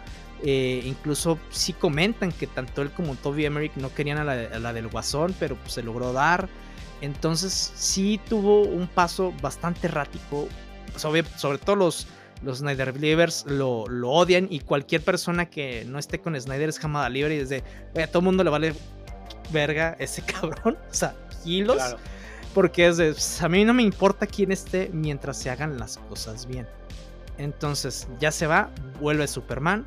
[0.42, 4.72] eh, incluso sí comentan que tanto él como Toby Emmerich no querían a la, la
[4.72, 6.48] del Guasón, pero pues, se logró dar.
[7.00, 10.48] Entonces sí tuvo un paso bastante errático.
[10.96, 12.07] Sobre, sobre todo los,
[12.43, 16.78] los Snyder Believers lo, lo odian y cualquier persona que no esté con Snyder es
[16.78, 17.62] jamada libre y desde,
[17.95, 18.74] "Oye, a todo mundo le vale
[19.53, 20.76] verga ese cabrón.
[20.91, 21.14] O sea,
[21.45, 21.76] kilos.
[21.76, 21.99] Claro.
[22.55, 25.99] Porque es de, "Pues, a mí no me importa quién esté mientras se hagan las
[25.99, 26.66] cosas bien.
[27.39, 28.70] Entonces ya se va,
[29.01, 29.84] vuelve Superman.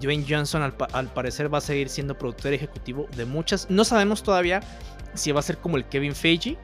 [0.00, 3.68] Dwayne Johnson al, pa- al parecer va a seguir siendo productor ejecutivo de muchas.
[3.68, 4.60] No sabemos todavía
[5.14, 6.56] si va a ser como el Kevin Feige,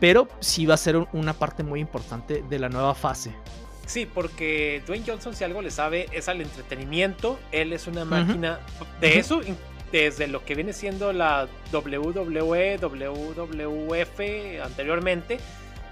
[0.00, 3.34] pero sí va a ser un- una parte muy importante de la nueva fase.
[3.86, 7.38] Sí, porque Dwayne Johnson, si algo le sabe, es al entretenimiento.
[7.52, 8.58] Él es una máquina
[9.00, 9.40] de eso,
[9.92, 14.20] desde lo que viene siendo la WWE, WWF
[14.64, 15.38] anteriormente.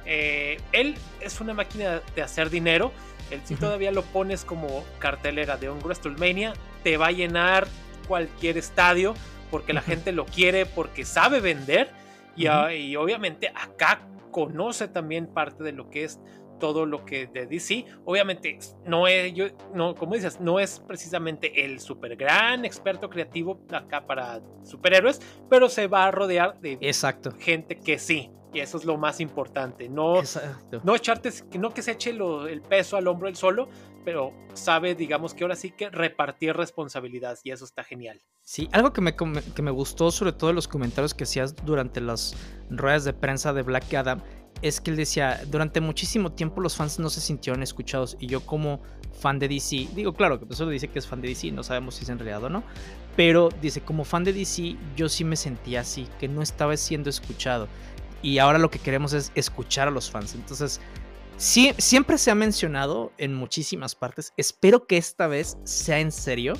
[0.06, 2.92] eh, él es una máquina de hacer dinero.
[3.30, 7.66] Él, si todavía lo pones como cartelera de un WrestleMania, te va a llenar
[8.06, 9.14] cualquier estadio
[9.50, 11.90] porque la gente lo quiere, porque sabe vender.
[12.36, 14.00] Y, ah, y obviamente acá
[14.32, 16.18] conoce también parte de lo que es
[16.58, 17.84] todo lo que de DC.
[18.04, 23.60] Obviamente, no es, yo, no, como dices, no es precisamente el super gran experto creativo
[23.70, 27.32] acá para superhéroes, pero se va a rodear de Exacto.
[27.38, 28.30] gente que sí.
[28.52, 29.88] Y eso es lo más importante.
[29.88, 30.80] No, Exacto.
[30.84, 33.68] no echarte, no que se eche lo- el peso al hombro él solo,
[34.04, 38.20] pero sabe, digamos que ahora sí que repartir responsabilidades y eso está genial.
[38.42, 42.00] Sí, algo que me, que me gustó, sobre todo en los comentarios que hacías durante
[42.00, 42.36] las
[42.70, 44.22] ruedas de prensa de Black Adam,
[44.66, 48.40] es que él decía, durante muchísimo tiempo los fans no se sintieron escuchados y yo
[48.40, 48.80] como
[49.20, 51.94] fan de DC, digo, claro que solo dice que es fan de DC, no sabemos
[51.96, 52.64] si es en realidad o no,
[53.16, 57.10] pero dice, como fan de DC yo sí me sentía así, que no estaba siendo
[57.10, 57.68] escuchado
[58.22, 60.80] y ahora lo que queremos es escuchar a los fans, entonces...
[61.36, 64.32] Sí, siempre se ha mencionado en muchísimas partes.
[64.36, 66.54] Espero que esta vez sea en serio.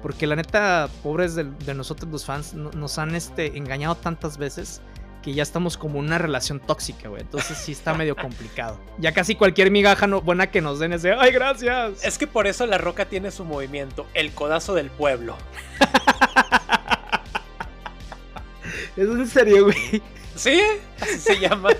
[0.00, 4.38] Porque la neta, pobres de, de nosotros los fans, no- nos han este, engañado tantas
[4.38, 4.80] veces
[5.26, 7.20] que ya estamos como en una relación tóxica, güey.
[7.22, 8.78] Entonces sí está medio complicado.
[8.98, 12.04] Ya casi cualquier migaja no- buena que nos den es de, ¡ay, gracias!
[12.04, 15.36] Es que por eso La Roca tiene su movimiento, el codazo del pueblo.
[18.96, 20.00] Es en serio, güey.
[20.36, 20.60] ¿Sí?
[21.00, 21.70] Así se llama.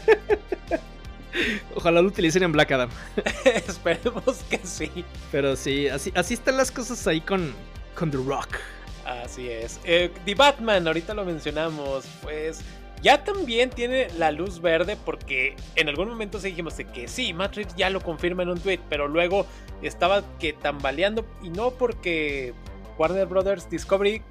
[1.74, 2.90] Ojalá lo utilicen en Black Adam.
[3.44, 5.04] Esperemos que sí.
[5.32, 7.54] Pero sí, así, así están las cosas ahí con,
[7.94, 8.56] con The Rock.
[9.04, 9.78] Así es.
[9.84, 12.60] Eh, The Batman, ahorita lo mencionamos, pues
[13.02, 17.90] ya también tiene la luz verde porque en algún momento dijimos que sí, Reeves ya
[17.90, 19.46] lo confirma en un tweet, pero luego
[19.82, 22.54] estaba que tambaleando y no porque
[22.98, 24.22] Warner Brothers Discovery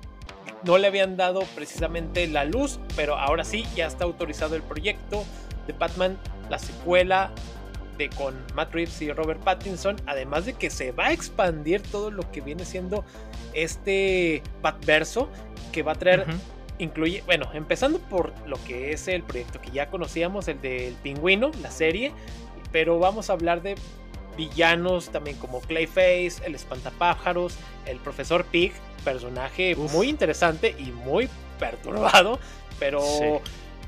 [0.63, 5.23] no le habían dado precisamente la luz, pero ahora sí ya está autorizado el proyecto
[5.67, 6.17] de Batman,
[6.49, 7.31] la secuela
[7.97, 12.11] de con Matt Reeves y Robert Pattinson, además de que se va a expandir todo
[12.11, 13.05] lo que viene siendo
[13.53, 15.29] este Batverso
[15.71, 16.25] que va a traer.
[16.79, 21.51] Incluye, bueno, empezando por lo que es el proyecto que ya conocíamos, el del pingüino,
[21.61, 22.11] la serie,
[22.71, 23.75] pero vamos a hablar de
[24.37, 27.55] villanos también como Clayface, el espantapájaros,
[27.85, 28.73] el profesor Pig,
[29.03, 29.93] personaje Uf.
[29.93, 32.39] muy interesante y muy perturbado,
[32.79, 33.23] pero Sí.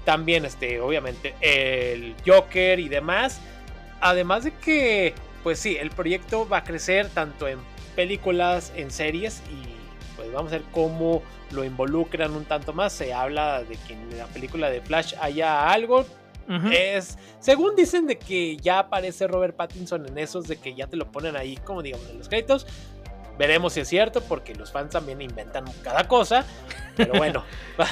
[0.05, 3.41] también este, obviamente el Joker y demás,
[3.99, 5.13] además de que,
[5.43, 7.59] pues sí, el proyecto va a crecer tanto en
[7.95, 9.76] películas, en series y
[10.27, 11.21] pues vamos a ver cómo
[11.51, 12.91] lo involucran un tanto más.
[12.93, 16.05] Se habla de que en la película de Flash haya algo.
[16.71, 20.95] Es, según dicen de que ya aparece Robert Pattinson en esos, de que ya te
[20.95, 22.65] lo ponen ahí como digamos en los créditos.
[23.37, 26.45] Veremos si es cierto, porque los fans también inventan cada cosa.
[26.95, 27.43] Pero bueno,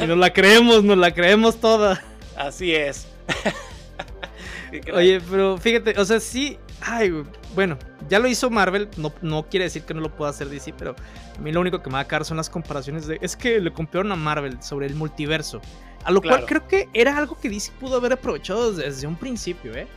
[0.02, 2.02] Y nos la creemos, nos la creemos toda.
[2.38, 3.08] así es.
[4.94, 6.58] Oye, pero fíjate, o sea, sí.
[6.82, 7.24] Ay,
[7.56, 7.78] bueno,
[8.10, 8.90] ya lo hizo Marvel.
[8.98, 10.96] No, no quiere decir que no lo pueda hacer DC, pero
[11.38, 13.18] a mí lo único que me va a caer son las comparaciones de.
[13.22, 15.62] Es que le compararon a Marvel sobre el multiverso.
[16.04, 19.74] A lo cual creo que era algo que DC pudo haber aprovechado desde un principio,
[19.74, 19.88] ¿eh?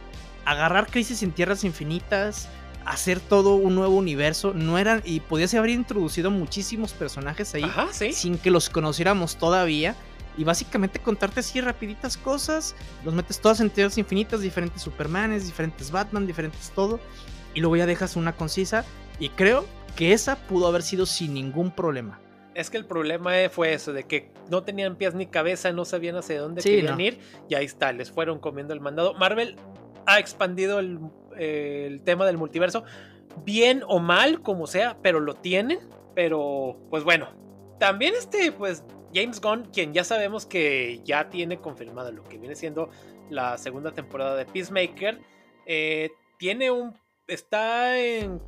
[0.47, 2.49] Agarrar Crisis en Tierras Infinitas,
[2.87, 7.71] hacer todo un nuevo universo, no eran y podías haber introducido muchísimos personajes ahí
[8.13, 9.95] sin que los conociéramos todavía
[10.39, 12.75] y básicamente contarte así rapiditas cosas,
[13.05, 17.01] los metes todas en tierras infinitas, diferentes Supermanes, diferentes Batman, diferentes todo
[17.55, 18.85] y luego ya dejas una concisa
[19.19, 19.67] y creo
[19.97, 22.21] que esa pudo haber sido sin ningún problema.
[22.55, 26.17] Es que el problema fue eso, de que no tenían pies ni cabeza, no sabían
[26.17, 29.15] hacia dónde querían ir, y ahí está, les fueron comiendo el mandado.
[29.15, 29.57] Marvel
[30.07, 30.99] ha expandido el,
[31.37, 32.85] el tema del multiverso,
[33.45, 35.79] bien o mal, como sea, pero lo tienen.
[36.15, 37.29] Pero, pues bueno,
[37.79, 38.83] también este, pues
[39.15, 42.91] James Gunn, quien ya sabemos que ya tiene confirmado lo que viene siendo
[43.31, 45.21] la segunda temporada de Peacemaker,
[45.67, 46.95] eh, tiene un,
[47.27, 48.41] está en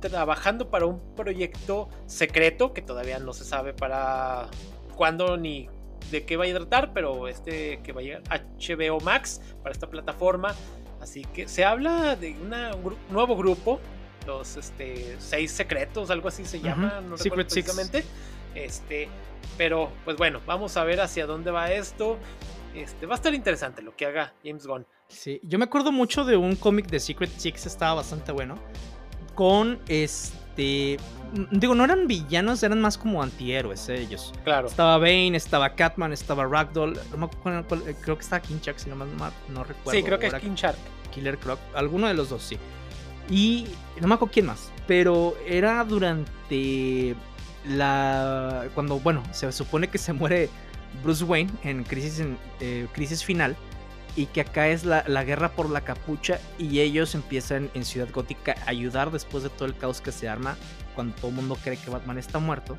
[0.00, 4.48] trabajando para un proyecto secreto que todavía no se sabe para
[4.94, 5.68] cuándo ni
[6.10, 9.88] de qué va a tratar, pero este que va a llegar HBO Max para esta
[9.88, 10.54] plataforma.
[11.00, 12.52] Así que se habla de un
[13.10, 13.80] nuevo grupo,
[14.26, 18.04] los este, seis secretos, algo así se llama, no recuerdo específicamente.
[18.64, 19.08] Este,
[19.56, 22.18] pero pues bueno, vamos a ver hacia dónde va esto.
[22.74, 24.86] Este, va a estar interesante lo que haga James Gunn.
[25.08, 28.58] Sí, yo me acuerdo mucho de un cómic de Secret Six, estaba bastante bueno
[29.34, 30.98] con este.
[31.32, 34.32] Mm, digo, no eran villanos, eran más como antihéroes eh, ellos.
[34.42, 34.66] Claro.
[34.66, 36.96] Estaba Bane, estaba Catman, estaba Ragdoll.
[36.96, 39.92] Eh, creo que estaba King Shark, si no, más, no recuerdo.
[39.92, 40.78] Sí, creo que es King Shark.
[41.14, 42.58] Killer Croc, alguno de los dos, sí.
[43.30, 43.66] Y
[44.00, 47.14] no me acuerdo quién más, pero era durante
[47.66, 48.66] la.
[48.74, 50.48] Cuando, bueno, se supone que se muere
[51.02, 53.56] Bruce Wayne en Crisis, en, eh, crisis Final
[54.16, 58.56] y que acá es la, guerra por la capucha y ellos empiezan en Ciudad Gótica
[58.66, 60.56] a ayudar después de todo el caos que se arma
[60.96, 62.76] cuando todo el mundo cree que Batman está muerto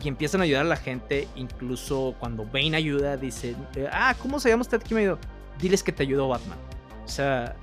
[0.00, 3.56] y empiezan a ayudar a la gente, incluso cuando Bane ayuda, dice,
[3.90, 5.18] ah, ¿cómo se llama usted aquí medio?
[5.58, 6.58] Diles que te ayudó Batman.
[7.04, 7.56] O sea,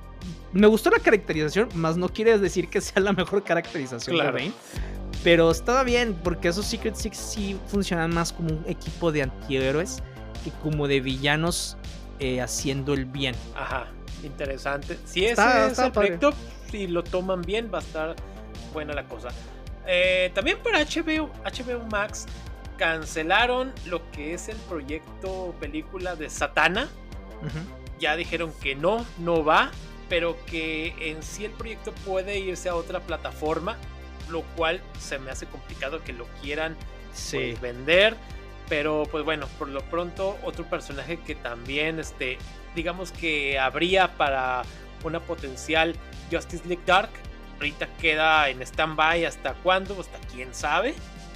[0.52, 4.52] me gustó la caracterización, más no quiere decir que sea la mejor caracterización de Bane.
[5.26, 10.00] Pero estaba bien, porque esos Secret Six sí funcionan más como un equipo de antihéroes
[10.44, 11.76] que como de villanos
[12.20, 13.34] eh, haciendo el bien.
[13.56, 13.88] Ajá,
[14.22, 14.96] interesante.
[15.04, 16.32] Si ese es el proyecto,
[16.70, 18.14] si lo toman bien, va a estar
[18.72, 19.30] buena la cosa.
[19.84, 22.26] Eh, también para HBO, HBO Max
[22.78, 26.88] cancelaron lo que es el proyecto película de Satana.
[27.98, 29.72] Ya dijeron que no, no va,
[30.08, 33.76] pero que en sí el proyecto puede irse a otra plataforma,
[34.28, 36.76] lo cual se me hace complicado que lo quieran
[37.30, 38.16] pues, vender.
[38.68, 42.38] Pero pues bueno, por lo pronto otro personaje que también, este,
[42.74, 44.62] digamos que habría para
[45.04, 45.94] una potencial
[46.30, 47.10] Justice League Dark.
[47.54, 50.94] Ahorita queda en stand-by hasta cuándo, hasta quién sabe.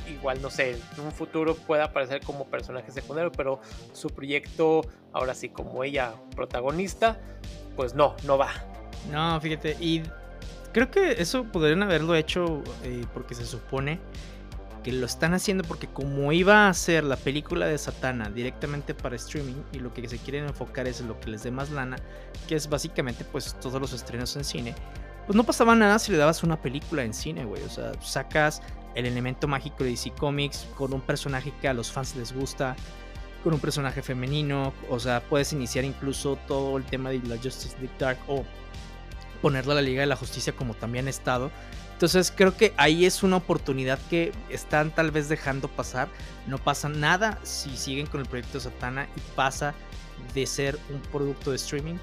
[0.08, 3.60] Igual no sé, en un futuro pueda aparecer como personaje secundario, pero
[3.92, 4.82] su proyecto,
[5.12, 7.20] ahora sí, como ella protagonista,
[7.76, 8.50] pues no, no va.
[9.10, 10.02] No, fíjate, y
[10.72, 14.00] creo que eso podrían haberlo hecho eh, porque se supone
[14.82, 19.16] que lo están haciendo porque como iba a ser la película de Satana directamente para
[19.16, 21.96] streaming y lo que se quieren enfocar es lo que les dé más lana,
[22.48, 24.74] que es básicamente pues todos los estrenos en cine,
[25.26, 28.62] pues no pasaba nada si le dabas una película en cine, güey, o sea, sacas
[28.94, 32.74] el elemento mágico de DC Comics con un personaje que a los fans les gusta,
[33.44, 37.76] con un personaje femenino, o sea, puedes iniciar incluso todo el tema de la Justice
[37.78, 38.44] League Dark o
[39.40, 41.50] ponerla a la Liga de la Justicia como también ha estado
[42.00, 46.08] entonces creo que ahí es una oportunidad que están tal vez dejando pasar.
[46.46, 49.74] No pasa nada si siguen con el proyecto Satana y pasa
[50.32, 51.96] de ser un producto de streaming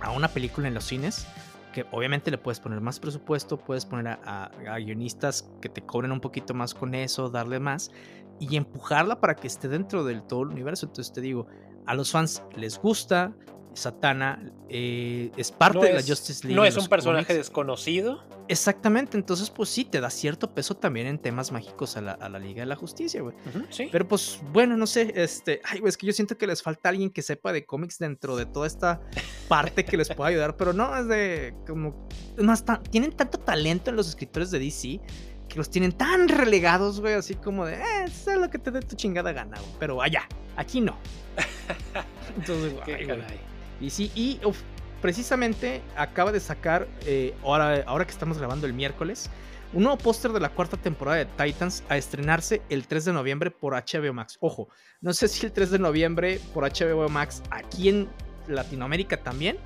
[0.00, 1.26] a una película en los cines.
[1.72, 6.20] Que obviamente le puedes poner más presupuesto, puedes poner a, guionistas que te cobren un
[6.20, 7.90] poquito más con eso, darle más
[8.38, 10.86] y empujarla para que esté dentro del todo el universo.
[10.86, 11.48] Entonces te digo,
[11.84, 13.32] a los fans les gusta,
[13.74, 16.56] Satana eh, es parte de la Justice League.
[16.56, 18.22] No es un personaje desconocido.
[18.48, 22.60] Exactamente, entonces pues sí, te da cierto peso también en temas mágicos a la, Liga
[22.60, 23.36] de la Justicia, güey.
[23.92, 26.88] Pero pues bueno, no sé, este, ay, güey, es que yo siento que les falta
[26.88, 29.00] alguien que sepa de cómics dentro de toda esta
[29.48, 32.08] parte que les pueda ayudar, pero no, es de como,
[32.38, 35.00] más, tienen tanto talento en los escritores de DC
[35.48, 38.80] que los tienen tan relegados, güey, así como de, eh, es lo que te dé
[38.80, 39.72] tu chingada gana, güey.
[39.78, 40.96] Pero allá, aquí no.
[42.36, 43.57] Entonces, güey.
[43.80, 44.40] Y sí, y
[45.00, 49.30] precisamente acaba de sacar, eh, ahora, ahora que estamos grabando el miércoles,
[49.72, 53.50] un nuevo póster de la cuarta temporada de Titans a estrenarse el 3 de noviembre
[53.50, 54.38] por HBO Max.
[54.40, 54.68] Ojo,
[55.00, 58.08] no sé si el 3 de noviembre por HBO Max aquí en
[58.48, 59.58] Latinoamérica también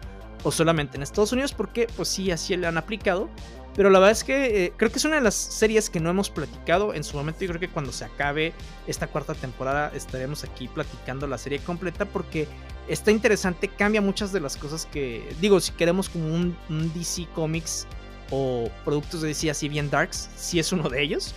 [0.43, 3.29] o solamente en Estados Unidos porque pues sí, así le han aplicado.
[3.75, 6.11] Pero la verdad es que eh, creo que es una de las series que no
[6.11, 6.93] hemos platicado.
[6.93, 8.53] En su momento, yo creo que cuando se acabe
[8.87, 12.47] esta cuarta temporada estaremos aquí platicando la serie completa porque
[12.89, 15.27] está interesante, cambia muchas de las cosas que.
[15.41, 16.57] Digo, si queremos como un,
[16.95, 17.87] DC Comics
[18.31, 21.35] o productos de DC así bien darks, sí es uno de ellos.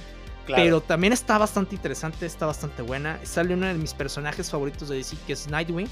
[0.47, 3.19] Pero también está bastante interesante, está bastante buena.
[3.23, 5.87] Sale uno de mis personajes favoritos de DC que es Nightwing.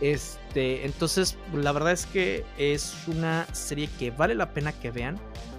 [0.00, 5.18] Este, entonces, la verdad es que es una serie que vale la pena que vean.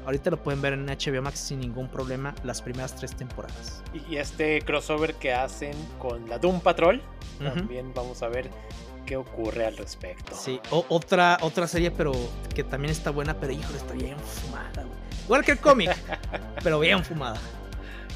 [0.10, 3.84] Ahorita lo pueden ver en HBO Max sin ningún problema las primeras tres temporadas.
[4.10, 7.00] Y este crossover que hacen con la Doom Patrol,
[7.38, 8.50] también vamos a ver
[9.06, 10.36] qué ocurre al respecto.
[10.36, 12.12] Sí, otra, otra serie, pero
[12.56, 14.84] que también está buena, pero híjole, está bien fumada.
[15.26, 15.96] Igual que el cómic,
[16.64, 17.40] pero bien fumada.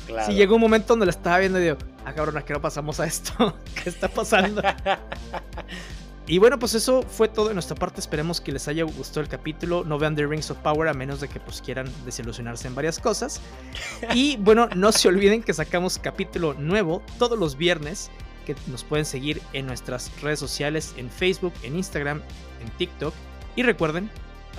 [0.08, 0.26] Claro.
[0.26, 2.60] Sí, llegó un momento donde la estaba viendo y digo, ah, cabrón, ¿a qué no
[2.60, 3.56] pasamos a esto?
[3.84, 4.64] ¿Qué está pasando?
[6.26, 8.00] Y bueno, pues eso fue todo de nuestra parte.
[8.00, 9.84] Esperemos que les haya gustado el capítulo.
[9.84, 13.00] No vean The Rings of Power a menos de que pues quieran desilusionarse en varias
[13.00, 13.42] cosas.
[14.14, 18.10] Y bueno, no se olviden que sacamos capítulo nuevo todos los viernes.
[18.46, 22.22] Que nos pueden seguir en nuestras redes sociales, en Facebook, en Instagram,
[22.62, 23.14] en TikTok.
[23.56, 24.10] Y recuerden,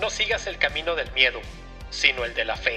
[0.01, 1.41] no sigas el camino del miedo,
[1.91, 2.75] sino el de la fe.